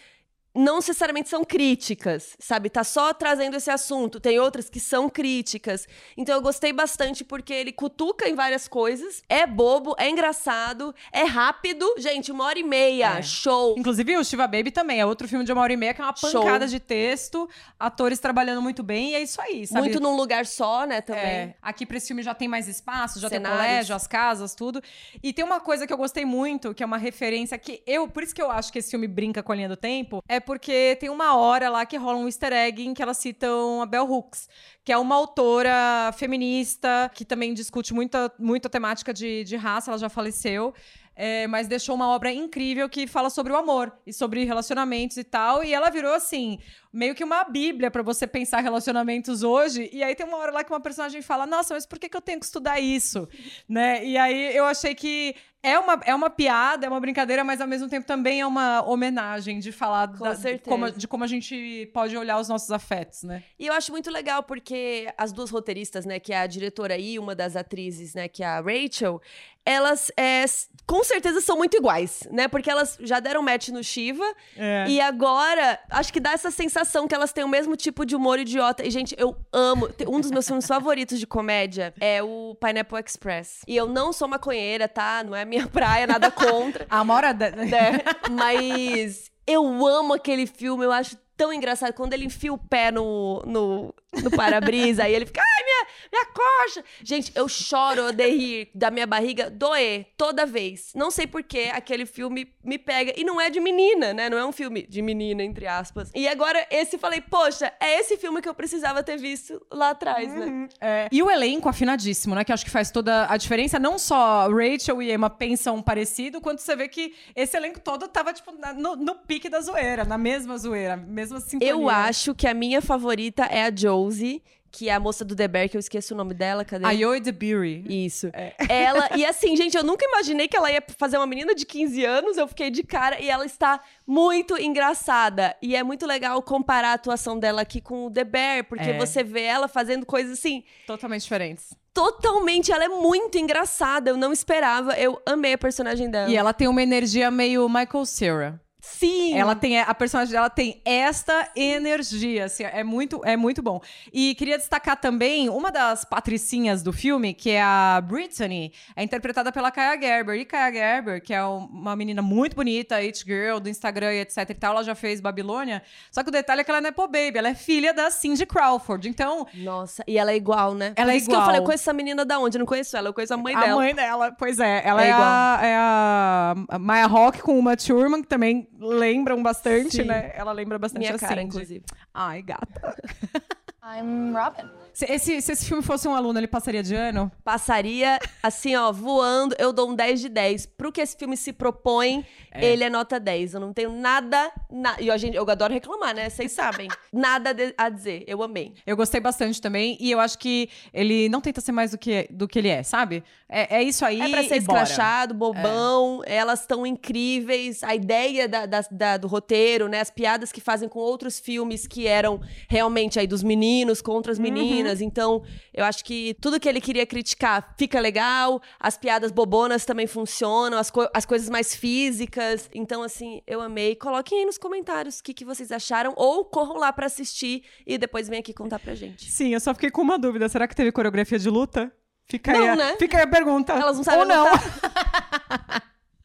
não 0.57 0.77
necessariamente 0.77 1.29
são 1.29 1.45
críticas, 1.45 2.35
sabe? 2.39 2.69
Tá 2.69 2.83
só 2.83 3.13
trazendo 3.13 3.55
esse 3.55 3.69
assunto. 3.69 4.19
Tem 4.19 4.39
outras 4.39 4.69
que 4.69 4.79
são 4.79 5.09
críticas. 5.09 5.87
Então 6.17 6.35
eu 6.35 6.41
gostei 6.41 6.73
bastante 6.73 7.23
porque 7.23 7.53
ele 7.53 7.71
cutuca 7.71 8.27
em 8.27 8.33
várias 8.35 8.67
coisas. 8.67 9.23
É 9.29 9.45
bobo, 9.45 9.95
é 9.97 10.09
engraçado, 10.09 10.93
é 11.11 11.23
rápido. 11.23 11.85
Gente, 11.97 12.31
uma 12.31 12.45
hora 12.45 12.57
e 12.59 12.63
meia, 12.63 13.19
É. 13.19 13.21
show. 13.21 13.75
Inclusive, 13.77 14.17
o 14.17 14.23
Shiva 14.23 14.47
Baby 14.47 14.71
também 14.71 14.99
é 14.99 15.05
outro 15.05 15.27
filme 15.27 15.45
de 15.45 15.51
uma 15.51 15.61
hora 15.61 15.73
e 15.73 15.77
meia 15.77 15.93
que 15.93 16.01
é 16.01 16.03
uma 16.03 16.15
Show. 16.15 16.41
pancada 16.41 16.67
de 16.67 16.79
texto, 16.79 17.47
atores 17.79 18.19
trabalhando 18.19 18.61
muito 18.61 18.81
bem, 18.81 19.11
e 19.11 19.15
é 19.15 19.21
isso 19.21 19.39
aí, 19.41 19.67
sabe? 19.67 19.81
Muito 19.81 19.99
num 19.99 20.15
lugar 20.15 20.45
só, 20.45 20.85
né, 20.85 21.01
também. 21.01 21.23
É, 21.23 21.55
aqui 21.61 21.85
pra 21.85 21.97
esse 21.97 22.07
filme 22.07 22.23
já 22.23 22.33
tem 22.33 22.47
mais 22.47 22.67
espaço, 22.67 23.19
já 23.19 23.29
tem 23.29 23.37
Cenários. 23.39 23.61
colégio, 23.61 23.95
as 23.95 24.07
casas, 24.07 24.55
tudo. 24.55 24.81
E 25.21 25.31
tem 25.33 25.45
uma 25.45 25.59
coisa 25.59 25.85
que 25.85 25.93
eu 25.93 25.97
gostei 25.97 26.25
muito, 26.25 26.73
que 26.73 26.81
é 26.81 26.85
uma 26.85 26.97
referência 26.97 27.57
que 27.57 27.81
eu, 27.85 28.07
por 28.07 28.23
isso 28.23 28.33
que 28.33 28.41
eu 28.41 28.49
acho 28.49 28.71
que 28.71 28.79
esse 28.79 28.89
filme 28.89 29.07
brinca 29.07 29.43
com 29.43 29.51
a 29.51 29.55
linha 29.55 29.69
do 29.69 29.77
tempo, 29.77 30.23
é 30.27 30.39
porque 30.47 30.95
tem 30.97 31.09
uma 31.09 31.35
hora 31.35 31.69
lá 31.69 31.85
que 31.85 31.97
rola 31.97 32.17
um 32.17 32.25
easter 32.25 32.53
egg 32.53 32.81
em 32.81 32.93
que 32.93 33.03
elas 33.03 33.17
citam 33.17 33.81
a 33.81 33.85
Bell 33.85 34.09
Hooks, 34.09 34.47
que 34.81 34.93
é 34.93 34.97
uma 34.97 35.13
autora 35.13 36.13
feminista 36.13 37.11
que 37.13 37.25
também 37.25 37.53
discute 37.53 37.93
muita, 37.93 38.31
muita 38.39 38.69
temática 38.69 39.13
de, 39.13 39.43
de 39.43 39.57
raça, 39.57 39.91
ela 39.91 39.97
já 39.97 40.07
faleceu. 40.07 40.73
é, 41.17 41.47
mas 41.47 41.67
deixou 41.67 41.95
uma 41.95 42.07
obra 42.09 42.31
incrível 42.31 42.87
que 42.87 43.07
fala 43.07 43.31
sobre 43.31 43.51
o 43.51 43.57
amor 43.57 43.91
e 44.05 44.13
sobre 44.13 44.43
relacionamentos 44.45 45.17
e 45.17 45.23
tal. 45.23 45.63
E 45.63 45.73
ela 45.73 45.89
virou 45.89 46.13
assim, 46.13 46.59
meio 46.91 47.13
que 47.15 47.23
uma 47.23 47.43
bíblia 47.43 47.89
pra 47.91 48.01
você 48.03 48.25
pensar 48.27 48.61
relacionamentos 48.61 49.43
hoje. 49.43 49.89
E 49.91 50.03
aí 50.03 50.15
tem 50.15 50.25
uma 50.25 50.37
hora 50.37 50.51
lá 50.51 50.63
que 50.63 50.71
uma 50.71 50.79
personagem 50.79 51.21
fala: 51.21 51.45
Nossa, 51.45 51.73
mas 51.73 51.85
por 51.85 51.99
que, 51.99 52.09
que 52.09 52.17
eu 52.17 52.21
tenho 52.21 52.39
que 52.39 52.45
estudar 52.45 52.79
isso? 52.79 53.27
né? 53.67 54.05
E 54.05 54.17
aí 54.17 54.55
eu 54.55 54.65
achei 54.65 54.93
que 54.95 55.35
é 55.63 55.77
uma, 55.79 55.99
é 56.05 56.13
uma 56.15 56.29
piada, 56.29 56.85
é 56.85 56.89
uma 56.89 56.99
brincadeira, 56.99 57.43
mas 57.43 57.59
ao 57.59 57.67
mesmo 57.67 57.89
tempo 57.89 58.05
também 58.07 58.39
é 58.41 58.45
uma 58.45 58.81
homenagem 58.87 59.59
de 59.59 59.71
falar 59.71 60.07
Com 60.07 60.23
da- 60.23 60.33
de, 60.33 60.59
como, 60.59 60.91
de 60.91 61.07
como 61.07 61.23
a 61.23 61.27
gente 61.27 61.89
pode 61.93 62.15
olhar 62.15 62.39
os 62.39 62.47
nossos 62.47 62.71
afetos, 62.71 63.23
né? 63.23 63.43
E 63.59 63.65
eu 63.67 63.73
acho 63.73 63.91
muito 63.91 64.09
legal 64.11 64.43
porque 64.43 65.11
as 65.17 65.33
duas 65.33 65.49
roteiristas, 65.49 66.05
né, 66.05 66.19
que 66.19 66.31
é 66.31 66.37
a 66.39 66.47
diretora 66.47 66.97
e 66.97 67.17
uma 67.19 67.35
das 67.35 67.55
atrizes, 67.55 68.13
né, 68.13 68.27
que 68.29 68.43
é 68.43 68.45
a 68.45 68.61
Rachel, 68.61 69.19
elas 69.65 70.09
é, 70.15 70.45
com 70.85 71.03
certeza 71.03 71.41
são 71.41 71.57
muito 71.57 71.75
iguais, 71.75 72.25
né? 72.31 72.47
Porque 72.47 72.69
elas 72.69 72.97
já 73.01 73.19
deram 73.19 73.41
match 73.41 73.67
no 73.69 73.83
Shiva 73.83 74.23
É. 74.55 74.85
e 74.87 75.01
agora 75.01 75.77
acho 75.89 76.13
que 76.13 76.19
dá 76.21 76.31
essa 76.31 76.49
sensação 76.51 76.86
que 77.07 77.13
elas 77.15 77.33
têm 77.33 77.43
o 77.43 77.47
mesmo 77.47 77.75
tipo 77.75 78.05
de 78.05 78.15
humor 78.15 78.39
idiota. 78.39 78.85
E 78.85 78.89
gente, 78.91 79.15
eu 79.17 79.35
amo. 79.51 79.89
Um 80.07 80.19
dos 80.19 80.31
meus 80.31 80.45
filmes 80.47 80.65
favoritos 80.65 81.19
de 81.19 81.27
comédia 81.27 81.93
é 81.99 82.21
o 82.23 82.55
Pineapple 82.59 82.99
Express. 83.05 83.61
E 83.67 83.75
eu 83.75 83.87
não 83.87 84.13
sou 84.13 84.27
maconheira, 84.27 84.87
tá? 84.87 85.23
Não 85.25 85.35
é 85.35 85.43
minha 85.45 85.67
praia, 85.67 86.07
nada 86.07 86.31
contra. 86.31 86.85
A 86.89 87.03
Mora. 87.03 87.33
da- 87.33 87.51
né? 87.51 88.01
Mas 88.31 89.29
eu 89.45 89.85
amo 89.85 90.13
aquele 90.13 90.45
filme, 90.47 90.85
eu 90.85 90.91
acho 90.91 91.17
tão 91.37 91.53
engraçado. 91.53 91.93
Quando 91.93 92.13
ele 92.13 92.25
enfia 92.25 92.51
o 92.51 92.57
pé 92.57 92.91
no, 92.91 93.41
no, 93.45 93.93
no 94.23 94.31
para-brisa, 94.31 95.03
aí 95.03 95.13
ele 95.13 95.25
fica, 95.25 95.41
ai, 95.41 95.63
minha, 95.63 95.87
minha 96.11 96.25
coxa. 96.25 96.83
Gente, 97.03 97.31
eu 97.35 97.47
choro 97.47 98.11
de 98.11 98.27
rir 98.27 98.71
da 98.73 98.89
minha 98.89 99.05
barriga 99.05 99.49
doer 99.49 100.07
toda 100.17 100.45
vez. 100.45 100.91
Não 100.95 101.11
sei 101.11 101.27
por 101.27 101.43
que 101.43 101.69
aquele 101.69 102.05
filme 102.05 102.51
me 102.63 102.77
pega. 102.77 103.13
E 103.15 103.23
não 103.23 103.39
é 103.39 103.49
de 103.49 103.59
menina, 103.59 104.13
né? 104.13 104.29
Não 104.29 104.37
é 104.37 104.45
um 104.45 104.51
filme 104.51 104.85
de 104.87 105.01
menina, 105.01 105.43
entre 105.43 105.67
aspas. 105.67 106.11
E 106.15 106.27
agora, 106.27 106.65
esse 106.71 106.97
falei, 106.97 107.21
poxa, 107.21 107.71
é 107.79 107.99
esse 107.99 108.17
filme 108.17 108.41
que 108.41 108.49
eu 108.49 108.55
precisava 108.55 109.03
ter 109.03 109.17
visto 109.17 109.65
lá 109.71 109.91
atrás, 109.91 110.33
né? 110.33 110.45
Uhum, 110.45 110.69
é. 110.81 111.07
E 111.11 111.21
o 111.21 111.29
elenco 111.29 111.69
afinadíssimo, 111.69 112.33
né? 112.33 112.43
Que 112.43 112.51
acho 112.51 112.65
que 112.65 112.71
faz 112.71 112.89
toda 112.89 113.31
a 113.31 113.37
diferença. 113.37 113.77
Não 113.77 113.99
só 113.99 114.47
Rachel 114.49 115.01
e 115.01 115.11
Emma 115.11 115.29
pensam 115.29 115.81
parecido, 115.81 116.41
quanto 116.41 116.59
você 116.61 116.75
vê 116.75 116.87
que 116.87 117.13
esse 117.35 117.55
elenco 117.55 117.79
todo 117.79 118.07
tava, 118.07 118.33
tipo, 118.33 118.51
no, 118.75 118.95
no 118.95 119.15
pique 119.15 119.49
da 119.49 119.61
zoeira, 119.61 120.03
na 120.03 120.17
mesma 120.17 120.57
zoeira, 120.57 120.97
mesma 121.27 121.39
sintonia. 121.39 121.71
Eu 121.71 121.89
acho 121.89 122.33
que 122.33 122.47
a 122.47 122.53
minha 122.53 122.81
favorita 122.81 123.43
é 123.43 123.63
a 123.63 123.75
Josie 123.75 124.41
que 124.69 124.89
é 124.89 124.93
a 124.93 124.99
moça 124.99 125.25
do 125.25 125.35
The 125.35 125.47
Bear, 125.47 125.69
que 125.69 125.77
eu 125.77 125.79
esqueço 125.79 126.13
o 126.13 126.17
nome 126.17 126.35
dela, 126.35 126.63
cadê? 126.63 126.85
Ayoy 126.85 127.19
DeBerry. 127.19 127.83
Isso. 127.89 128.29
É. 128.33 128.53
Ela, 128.69 129.09
e 129.17 129.25
assim, 129.25 129.55
gente, 129.55 129.75
eu 129.75 129.83
nunca 129.83 130.05
imaginei 130.05 130.47
que 130.47 130.55
ela 130.55 130.71
ia 130.71 130.83
fazer 130.99 131.17
uma 131.17 131.25
menina 131.25 131.55
de 131.55 131.65
15 131.65 132.05
anos, 132.05 132.37
eu 132.37 132.47
fiquei 132.47 132.69
de 132.69 132.83
cara, 132.83 133.19
e 133.19 133.27
ela 133.27 133.43
está 133.43 133.81
muito 134.05 134.55
engraçada. 134.55 135.55
E 135.63 135.75
é 135.75 135.81
muito 135.81 136.05
legal 136.05 136.39
comparar 136.43 136.89
a 136.89 136.93
atuação 136.93 137.39
dela 137.39 137.61
aqui 137.61 137.81
com 137.81 138.05
o 138.05 138.11
The 138.11 138.23
Bear, 138.23 138.63
porque 138.65 138.89
é. 138.91 138.97
você 138.97 139.23
vê 139.23 139.43
ela 139.43 139.67
fazendo 139.67 140.05
coisas 140.05 140.33
assim... 140.37 140.63
Totalmente 140.85 141.23
diferentes 141.23 141.75
totalmente. 141.97 142.71
Ela 142.71 142.83
é 142.83 142.89
muito 142.89 143.39
engraçada. 143.39 144.11
Eu 144.11 144.17
não 144.17 144.31
esperava. 144.31 144.93
Eu 144.93 145.19
amei 145.25 145.53
a 145.53 145.57
personagem 145.57 146.11
dela. 146.11 146.29
E 146.29 146.35
ela 146.35 146.53
tem 146.53 146.67
uma 146.67 146.83
energia 146.83 147.31
meio 147.31 147.67
Michael 147.67 148.05
Cera. 148.05 148.61
Sim. 148.79 149.37
Ela 149.37 149.55
tem 149.55 149.79
a 149.79 149.93
personagem 149.93 150.31
dela 150.31 150.49
tem 150.49 150.81
esta 150.85 151.49
energia, 151.55 152.45
assim, 152.45 152.63
é 152.63 152.83
muito 152.83 153.21
é 153.25 153.35
muito 153.35 153.61
bom. 153.61 153.81
E 154.13 154.35
queria 154.35 154.57
destacar 154.57 154.95
também 154.95 155.49
uma 155.49 155.71
das 155.71 156.05
patricinhas 156.05 156.83
do 156.83 156.93
filme, 156.93 157.33
que 157.33 157.49
é 157.49 157.61
a 157.61 158.01
Brittany, 158.03 158.71
é 158.95 159.03
interpretada 159.03 159.51
pela 159.51 159.71
Kaya 159.71 159.99
Gerber. 159.99 160.35
E 160.39 160.45
Kaya 160.45 160.71
Gerber, 160.71 161.21
que 161.21 161.33
é 161.33 161.43
uma 161.43 161.95
menina 161.95 162.21
muito 162.21 162.55
bonita, 162.55 162.95
it 162.95 163.23
girl 163.25 163.59
do 163.59 163.67
Instagram 163.67 164.13
e 164.13 164.19
etc 164.21 164.49
e 164.49 164.53
tal, 164.53 164.73
ela 164.73 164.83
já 164.83 164.93
fez 164.95 165.19
Babilônia. 165.19 165.81
Só 166.11 166.21
que 166.21 166.29
o 166.29 166.31
detalhe 166.31 166.61
é 166.61 166.63
que 166.63 166.69
ela 166.69 166.81
não 166.81 166.89
é 166.89 166.91
po 166.91 167.07
baby, 167.07 167.37
ela 167.37 167.49
é 167.49 167.55
filha 167.55 167.93
da 167.93 168.11
Cindy 168.11 168.45
Crawford. 168.45 169.09
Então, 169.09 169.47
nossa, 169.55 170.03
e 170.07 170.17
ela 170.17 170.31
é 170.31 170.35
igual, 170.35 170.75
né? 170.75 170.93
Ela 170.95 171.07
Por 171.07 171.13
é 171.13 171.17
isso 171.17 171.25
igual. 171.25 171.39
que 171.39 171.41
eu 171.41 171.45
falei, 171.45 171.61
eu 171.61 171.65
conheço 171.65 171.83
essa 171.83 171.93
menina 171.93 172.23
da 172.23 172.39
onde? 172.39 172.57
Eu 172.57 172.59
não 172.59 172.65
conheço 172.67 172.95
ela, 172.95 173.09
eu 173.09 173.13
conheço 173.13 173.33
a 173.33 173.37
mãe 173.37 173.55
a 173.55 173.59
dela. 173.59 173.73
A 173.73 173.75
mãe 173.75 173.95
dela, 173.95 174.31
pois 174.31 174.59
é, 174.59 174.81
ela 174.85 175.03
é, 175.03 175.09
é, 175.09 175.13
a, 175.13 175.59
é 175.63 175.75
a 175.75 176.79
Maya 176.79 177.07
Rock 177.07 177.41
com 177.41 177.57
uma 177.57 177.75
Thurman, 177.75 178.21
que 178.21 178.27
também 178.27 178.67
lembram 178.79 179.41
bastante, 179.41 179.97
Sim. 179.97 180.03
né? 180.03 180.31
Ela 180.35 180.51
lembra 180.51 180.77
bastante 180.77 180.99
Minha 180.99 181.15
a 181.15 181.19
cara, 181.19 181.41
inclusive. 181.41 181.83
Ai, 182.13 182.41
gata. 182.41 182.95
I'm 183.87 184.33
Robin. 184.33 184.69
Se 184.91 185.05
esse, 185.05 185.41
se 185.43 185.51
esse 185.51 185.65
filme 185.65 185.83
fosse 185.83 186.07
um 186.07 186.15
aluno, 186.15 186.39
ele 186.39 186.47
passaria 186.47 186.81
de 186.81 186.95
ano? 186.95 187.31
Passaria, 187.43 188.19
assim, 188.41 188.75
ó, 188.75 188.91
voando. 188.91 189.55
Eu 189.59 189.71
dou 189.71 189.91
um 189.91 189.95
10 189.95 190.21
de 190.21 190.27
10. 190.27 190.65
Pro 190.65 190.91
que 190.91 190.99
esse 190.99 191.15
filme 191.15 191.37
se 191.37 191.53
propõe, 191.53 192.25
é. 192.51 192.65
ele 192.65 192.83
é 192.83 192.89
nota 192.89 193.19
10. 193.19 193.53
Eu 193.53 193.59
não 193.59 193.71
tenho 193.71 193.91
nada. 193.91 194.51
Na... 194.71 194.99
E 194.99 195.11
a 195.11 195.15
gente, 195.15 195.37
eu 195.37 195.47
adoro 195.47 195.71
reclamar, 195.71 196.15
né? 196.15 196.29
Vocês 196.31 196.51
sabem. 196.53 196.89
nada 197.13 197.55
a 197.77 197.89
dizer. 197.89 198.23
Eu 198.27 198.41
amei. 198.41 198.73
Eu 198.87 198.97
gostei 198.97 199.21
bastante 199.21 199.61
também. 199.61 199.97
E 199.99 200.09
eu 200.09 200.19
acho 200.19 200.39
que 200.39 200.67
ele 200.91 201.29
não 201.29 201.39
tenta 201.39 201.61
ser 201.61 201.71
mais 201.71 201.91
do 201.91 201.97
que, 201.97 202.27
do 202.31 202.47
que 202.47 202.57
ele 202.57 202.69
é, 202.69 202.81
sabe? 202.81 203.23
É, 203.47 203.77
é 203.77 203.83
isso 203.83 204.03
aí. 204.03 204.19
É 204.19 204.29
pra 204.29 204.43
ser 204.43 204.57
escrachado, 204.57 205.33
bobão. 205.33 206.23
É. 206.25 206.37
Elas 206.37 206.61
estão 206.61 206.87
incríveis. 206.87 207.83
A 207.83 207.93
ideia 207.93 208.49
da, 208.49 208.65
da, 208.65 208.81
da, 208.89 209.17
do 209.17 209.27
roteiro, 209.27 209.87
né? 209.87 210.01
As 210.01 210.09
piadas 210.09 210.51
que 210.51 210.59
fazem 210.59 210.89
com 210.89 210.97
outros 210.97 211.39
filmes 211.39 211.85
que 211.85 212.07
eram 212.07 212.41
realmente 212.67 213.19
aí 213.19 213.27
dos 213.27 213.43
meninos 213.43 213.76
contra 214.01 214.31
as 214.31 214.37
uhum. 214.37 214.43
meninas. 214.43 214.99
Uhum. 214.99 215.05
Então, 215.07 215.43
eu 215.73 215.85
acho 215.85 216.03
que 216.03 216.35
tudo 216.41 216.59
que 216.59 216.67
ele 216.67 216.81
queria 216.81 217.05
criticar 217.05 217.75
fica 217.77 217.99
legal, 217.99 218.61
as 218.79 218.97
piadas 218.97 219.31
bobonas 219.31 219.85
também 219.85 220.07
funcionam, 220.07 220.77
as, 220.77 220.89
co 220.89 221.07
as 221.13 221.25
coisas 221.25 221.49
mais 221.49 221.75
físicas. 221.75 222.69
Então, 222.73 223.03
assim, 223.03 223.41
eu 223.45 223.61
amei. 223.61 223.95
Coloquem 223.95 224.39
aí 224.39 224.45
nos 224.45 224.57
comentários 224.57 225.19
o 225.19 225.23
que, 225.23 225.33
que 225.33 225.45
vocês 225.45 225.71
acharam, 225.71 226.13
ou 226.15 226.45
corram 226.45 226.77
lá 226.77 226.91
para 226.91 227.05
assistir 227.05 227.63
e 227.85 227.97
depois 227.97 228.27
vem 228.27 228.39
aqui 228.39 228.53
contar 228.53 228.79
pra 228.79 228.95
gente. 228.95 229.29
Sim, 229.29 229.53
eu 229.53 229.59
só 229.59 229.73
fiquei 229.73 229.91
com 229.91 230.01
uma 230.01 230.17
dúvida. 230.17 230.49
Será 230.49 230.67
que 230.67 230.75
teve 230.75 230.91
coreografia 230.91 231.39
de 231.39 231.49
luta? 231.49 231.91
Fica, 232.29 232.51
não, 232.51 232.61
aí, 232.61 232.69
a, 232.69 232.75
né? 232.75 232.95
fica 232.97 233.17
aí 233.17 233.23
a 233.23 233.27
pergunta. 233.27 233.73
Elas 233.73 233.95
não 233.95 234.03
sabem 234.03 234.21
Ou 234.21 234.25
não. 234.25 234.47